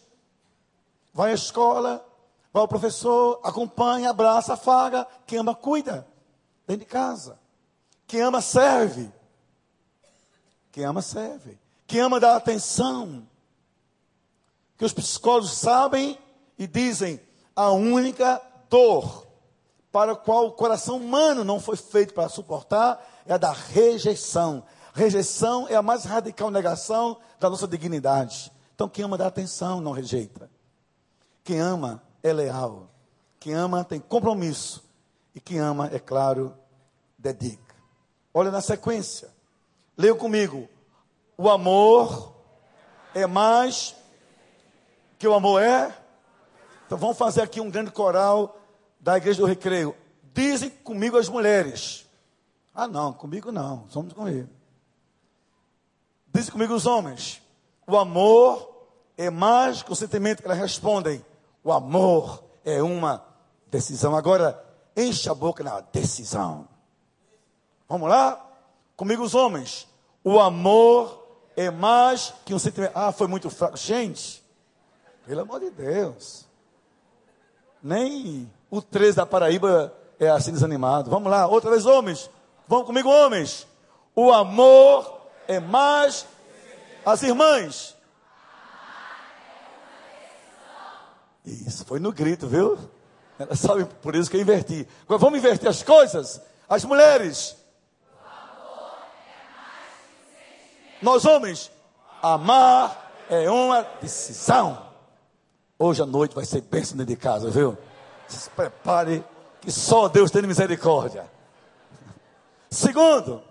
[1.13, 2.03] Vai à escola,
[2.51, 5.07] vai ao professor, acompanha, abraça, afaga.
[5.27, 6.09] Quem ama, cuida.
[6.67, 7.39] Dentro de casa.
[8.07, 9.13] Quem ama, serve.
[10.77, 11.59] Quem ama, serve.
[11.87, 13.27] Quem ama, dá atenção.
[14.77, 16.19] Que os psicólogos sabem
[16.59, 17.19] e dizem:
[17.57, 19.27] a única dor
[19.91, 24.65] para a qual o coração humano não foi feito para suportar é a da rejeição.
[24.93, 28.53] Rejeição é a mais radical negação da nossa dignidade.
[28.75, 30.51] Então, quem ama dá atenção, não rejeita.
[31.43, 32.91] Quem ama é leal.
[33.41, 34.85] Quem ama tem compromisso.
[35.35, 36.55] E quem ama, é claro,
[37.17, 37.75] dedica.
[38.35, 39.35] Olha na sequência.
[39.97, 40.69] Leia comigo.
[41.39, 42.35] O amor
[43.15, 43.95] é mais
[45.19, 45.97] que o amor é.
[46.87, 48.59] Então vamos fazer aqui um grande coral
[49.01, 49.95] da igreja do recreio.
[50.35, 52.07] Dizem comigo as mulheres.
[52.75, 54.49] Ah, não, comigo não, somos comigo.
[56.33, 57.41] Dizem comigo os homens.
[57.87, 58.87] O amor
[59.17, 61.25] é mais que o sentimento que elas respondem.
[61.65, 63.25] O amor é uma
[63.71, 64.15] decisão.
[64.15, 64.63] Agora,
[64.95, 66.69] enche a boca na decisão.
[67.89, 68.45] Vamos lá?
[68.97, 69.87] Comigo os homens.
[70.25, 71.27] O amor
[71.57, 72.93] é mais que um sentimento.
[72.95, 73.77] Ah, foi muito fraco.
[73.77, 74.43] Gente,
[75.27, 76.47] pelo amor de Deus.
[77.83, 81.11] Nem o 13 da Paraíba é assim desanimado.
[81.11, 82.31] Vamos lá, outra vez, homens.
[82.67, 83.67] Vamos comigo, homens.
[84.15, 86.27] O amor é mais.
[87.05, 87.95] As irmãs.
[91.45, 92.77] Isso, foi no grito, viu?
[93.39, 94.89] Ela sabe, por isso que eu inverti.
[95.05, 96.41] Agora vamos inverter as coisas.
[96.69, 97.57] As mulheres.
[101.03, 101.71] Nós homens,
[102.23, 104.87] amar é uma decisão.
[105.79, 107.77] Hoje à noite vai ser bênção dentro de casa, viu?
[108.27, 109.25] Se prepare
[109.61, 111.31] que só Deus tem misericórdia.
[112.71, 113.43] Segundo,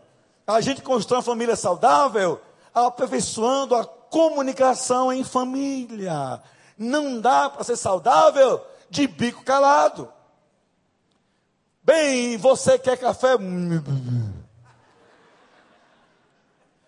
[0.45, 2.41] a gente constrói uma família saudável
[2.73, 6.41] aperfeiçoando a comunicação em família.
[6.77, 10.11] Não dá para ser saudável de bico calado.
[11.83, 13.37] Bem, você quer café?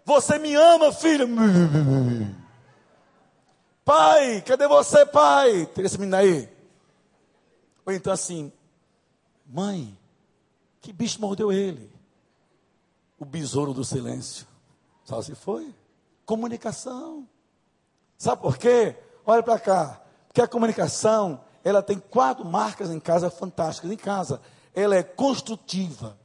[0.08, 1.28] Você me ama, filho?
[3.84, 5.66] Pai, cadê você, pai?
[5.66, 6.50] Tem esse menino aí.
[7.86, 8.50] Ou então assim,
[9.46, 10.00] mãe,
[10.80, 11.92] que bicho mordeu ele?
[13.20, 14.48] O besouro do silêncio.
[15.04, 15.76] Só se foi?
[16.26, 17.28] Comunicação.
[18.18, 18.96] Sabe por quê?
[19.26, 20.02] Olha para cá.
[20.30, 23.92] Porque a comunicação, ela tem quatro marcas em casa fantásticas.
[23.92, 24.40] Em casa,
[24.74, 26.18] ela é construtiva,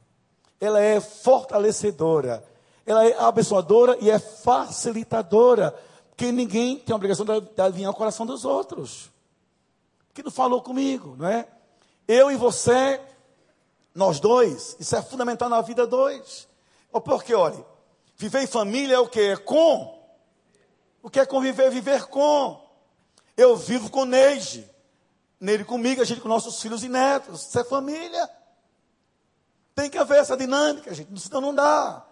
[0.61, 2.45] ela é fortalecedora,
[2.85, 5.73] ela é abençoadora e é facilitadora.
[6.09, 9.09] Porque ninguém tem a obrigação de adivinhar o coração dos outros.
[10.13, 11.47] Que não falou comigo, não é?
[12.07, 13.01] Eu e você,
[13.95, 16.47] nós dois, isso é fundamental na vida dois.
[16.91, 17.65] Porque, olha,
[18.15, 19.21] viver em família é o que?
[19.21, 19.99] É com.
[21.01, 21.71] O que é conviver?
[21.71, 22.63] Viver com.
[23.35, 24.69] Eu vivo com Neide.
[25.39, 27.47] Nele comigo, a gente com nossos filhos e netos.
[27.47, 28.29] Isso é família.
[29.73, 31.19] Tem que haver essa dinâmica, gente.
[31.19, 32.05] Senão não dá.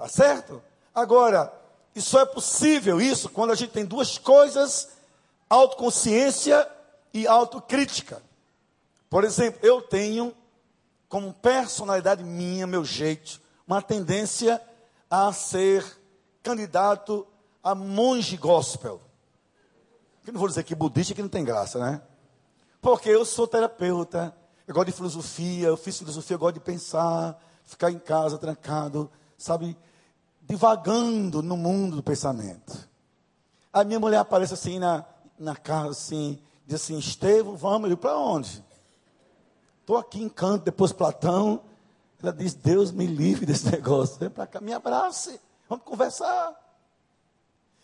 [0.00, 0.62] Tá certo?
[0.94, 1.52] Agora,
[1.94, 4.88] isso é possível, isso, quando a gente tem duas coisas:
[5.46, 6.66] autoconsciência
[7.12, 8.22] e autocrítica.
[9.10, 10.34] Por exemplo, eu tenho,
[11.06, 14.58] como personalidade minha, meu jeito, uma tendência
[15.10, 15.84] a ser
[16.42, 17.26] candidato
[17.62, 19.02] a monge gospel.
[20.24, 22.00] Que não vou dizer que budista que não tem graça, né?
[22.80, 24.34] Porque eu sou terapeuta,
[24.66, 29.10] eu gosto de filosofia, eu fiz filosofia, eu gosto de pensar, ficar em casa trancado,
[29.36, 29.76] sabe?
[30.40, 32.88] Divagando no mundo do pensamento.
[33.72, 35.04] A minha mulher aparece assim na,
[35.38, 38.64] na casa, assim, diz assim, Estevão, vamos, eu para onde?
[39.80, 41.62] Estou aqui em canto, depois Platão.
[42.22, 44.18] Ela diz, Deus me livre desse negócio.
[44.18, 46.54] Vem para cá, me abrace, vamos conversar.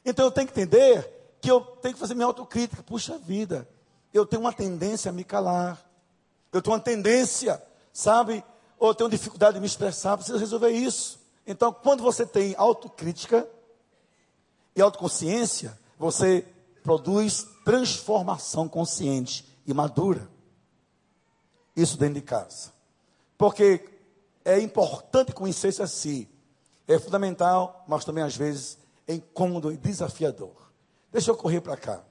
[0.05, 2.83] Então eu tenho que entender que eu tenho que fazer minha autocrítica.
[2.83, 3.69] Puxa vida,
[4.13, 5.85] eu tenho uma tendência a me calar.
[6.53, 8.45] Eu tenho uma tendência, sabe?
[8.79, 11.19] Ou eu tenho dificuldade de me expressar, preciso resolver isso.
[11.47, 13.49] Então, quando você tem autocrítica
[14.75, 16.45] e autoconsciência, você
[16.83, 20.29] produz transformação consciente e madura.
[21.75, 22.73] Isso dentro de casa.
[23.39, 23.89] Porque
[24.45, 26.29] é importante conhecer-se a si.
[26.89, 30.55] É fundamental, mas também às vezes é incômodo e desafiador.
[31.13, 32.05] Deixa eu correr para cá.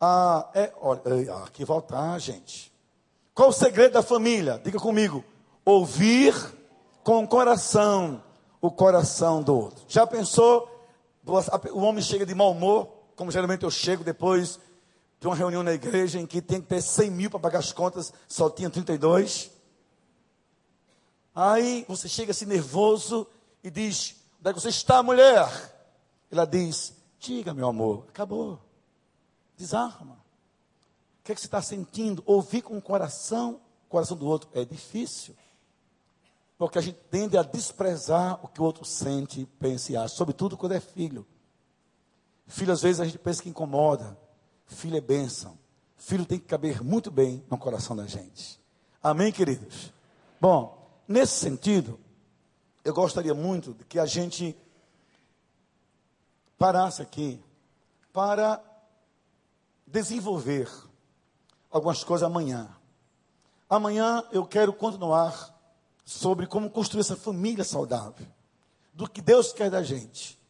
[0.00, 2.72] Ah, é, olha, é, aqui voltar, gente.
[3.34, 4.60] Qual o segredo da família?
[4.62, 5.24] Diga comigo.
[5.64, 6.34] Ouvir
[7.02, 8.22] com o coração
[8.66, 9.84] o coração do outro.
[9.88, 10.68] Já pensou?
[11.72, 14.60] O homem chega de mau humor, como geralmente eu chego depois
[15.20, 17.72] de uma reunião na igreja em que tem que ter 100 mil para pagar as
[17.72, 19.50] contas, só tinha 32.
[21.34, 23.26] Aí você chega assim nervoso
[23.62, 25.48] e diz: Onde é que você está, mulher?
[26.30, 28.60] Ela diz: Diga, meu amor, acabou.
[29.56, 30.14] Desarma.
[31.20, 32.22] O que, é que você está sentindo?
[32.24, 35.34] Ouvir com o coração, o coração do outro é difícil.
[36.58, 40.56] Porque a gente tende a desprezar o que o outro sente, pensa e acha, sobretudo
[40.56, 41.26] quando é filho.
[42.46, 44.16] Filho, às vezes, a gente pensa que incomoda.
[44.66, 45.58] Filho é bênção.
[45.96, 48.60] Filho tem que caber muito bem no coração da gente.
[49.02, 49.92] Amém, queridos?
[50.40, 50.76] Bom,
[51.08, 52.00] Nesse sentido,
[52.84, 54.56] eu gostaria muito de que a gente
[56.58, 57.40] parasse aqui
[58.12, 58.60] para
[59.86, 60.68] desenvolver
[61.70, 62.76] algumas coisas amanhã.
[63.70, 65.55] Amanhã eu quero continuar
[66.06, 68.26] sobre como construir essa família saudável,
[68.94, 70.40] do que Deus quer da gente,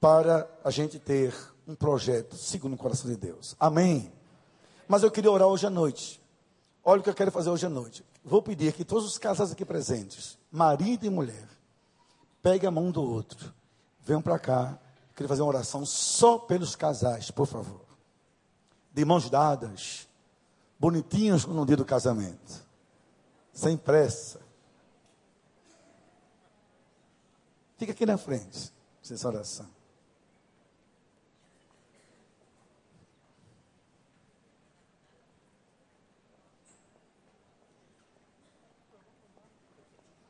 [0.00, 1.34] para a gente ter
[1.68, 3.54] um projeto segundo o coração de Deus.
[3.60, 4.10] Amém?
[4.88, 6.22] Mas eu queria orar hoje à noite.
[6.82, 9.52] Olha o que eu quero fazer hoje à noite vou pedir que todos os casais
[9.52, 11.48] aqui presentes, marido e mulher,
[12.42, 13.54] peguem a mão do outro,
[14.00, 14.78] venham para cá.
[15.14, 17.86] Queria fazer uma oração só pelos casais, por favor.
[18.92, 20.08] De mãos dadas,
[20.78, 22.66] bonitinhos no dia do casamento,
[23.52, 24.40] sem pressa.
[27.76, 28.72] Fica aqui na frente,
[29.02, 29.68] essa oração.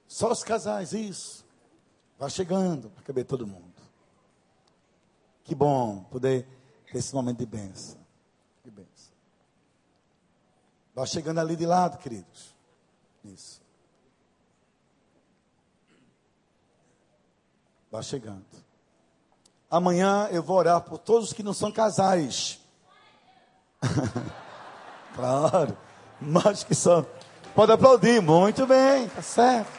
[0.08, 1.44] Só os casais, isso.
[2.18, 3.74] Vai chegando para caber todo mundo.
[5.44, 6.48] Que bom poder
[6.90, 8.00] ter esse momento de bênção.
[8.62, 9.12] Que bênção.
[10.94, 12.56] Vai chegando ali de lado, queridos.
[13.22, 13.65] Isso.
[17.96, 18.44] Vai chegando.
[19.70, 22.60] Amanhã eu vou orar por todos que não são casais.
[25.16, 25.74] claro,
[26.20, 27.06] mas que são.
[27.54, 29.70] Pode aplaudir, muito bem, tá certo.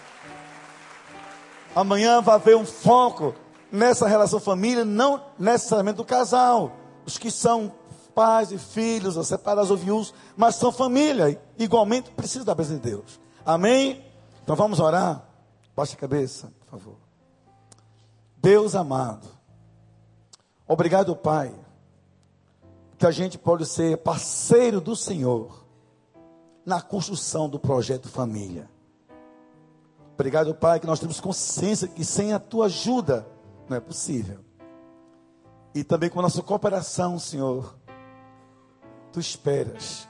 [1.75, 3.35] Amanhã vai haver um foco
[3.71, 6.71] nessa relação família, não necessariamente do casal.
[7.05, 7.71] Os que são
[8.15, 12.89] pais e filhos, ou separados ou viúvos, mas são família, igualmente precisam da presença de
[12.89, 13.19] Deus.
[13.45, 14.03] Amém?
[14.43, 15.23] Então vamos orar.
[15.75, 17.06] Baixe a cabeça, por favor.
[18.47, 19.27] Deus amado,
[20.65, 21.53] obrigado, Pai,
[22.97, 25.65] que a gente pode ser parceiro do Senhor
[26.65, 28.69] na construção do projeto família.
[30.13, 33.27] Obrigado, Pai, que nós temos consciência que sem a tua ajuda
[33.67, 34.39] não é possível.
[35.75, 37.75] E também com a nossa cooperação, Senhor,
[39.11, 40.07] tu esperas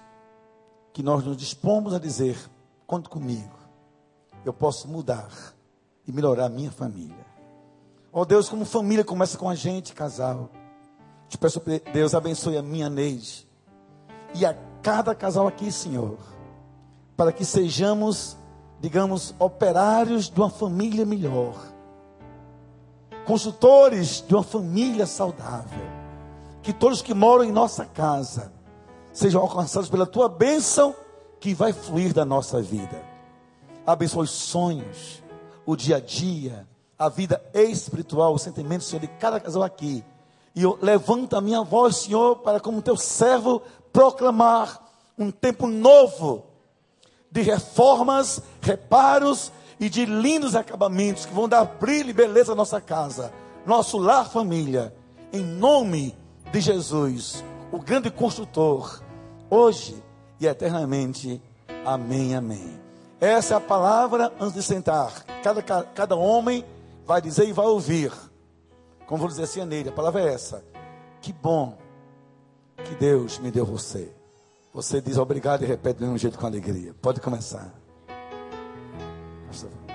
[0.93, 2.37] que nós nos dispomos a dizer:
[2.85, 3.57] conte comigo,
[4.45, 5.27] eu posso mudar
[6.05, 7.36] e melhorar a minha família.
[8.17, 10.49] Ó oh, Deus, como família começa com a gente, casal.
[11.29, 11.61] Te peço,
[11.93, 13.47] Deus, abençoe a minha Neide
[14.33, 16.17] e a cada casal aqui, Senhor,
[17.15, 18.35] para que sejamos
[18.79, 21.55] digamos, operários de uma família melhor,
[23.25, 25.85] consultores de uma família saudável,
[26.61, 28.51] que todos que moram em nossa casa
[29.11, 30.95] sejam alcançados pela tua bênção
[31.39, 33.03] que vai fluir da nossa vida.
[33.85, 35.23] Abençoe os sonhos,
[35.65, 40.03] o dia a dia, a vida espiritual, o sentimento, Senhor, de cada casal aqui.
[40.55, 43.61] E eu levanto a minha voz, Senhor, para como teu servo
[43.93, 44.83] proclamar
[45.17, 46.45] um tempo novo
[47.31, 52.81] de reformas, reparos e de lindos acabamentos que vão dar brilho e beleza à nossa
[52.81, 53.31] casa,
[53.65, 54.93] nosso lar família,
[55.31, 56.15] em nome
[56.51, 59.01] de Jesus, o grande construtor,
[59.49, 60.01] hoje
[60.39, 61.41] e eternamente.
[61.85, 62.79] Amém, amém.
[63.19, 65.23] Essa é a palavra antes de sentar.
[65.43, 66.63] Cada, cada homem
[67.07, 68.11] vai dizer e vai ouvir.
[69.07, 70.63] Como vou dizer assim nele, a palavra é essa.
[71.21, 71.77] Que bom
[72.83, 74.13] que Deus me deu você.
[74.73, 76.93] Você diz obrigado e repete do mesmo jeito com alegria.
[77.01, 77.73] Pode começar.
[79.47, 79.86] Pastor.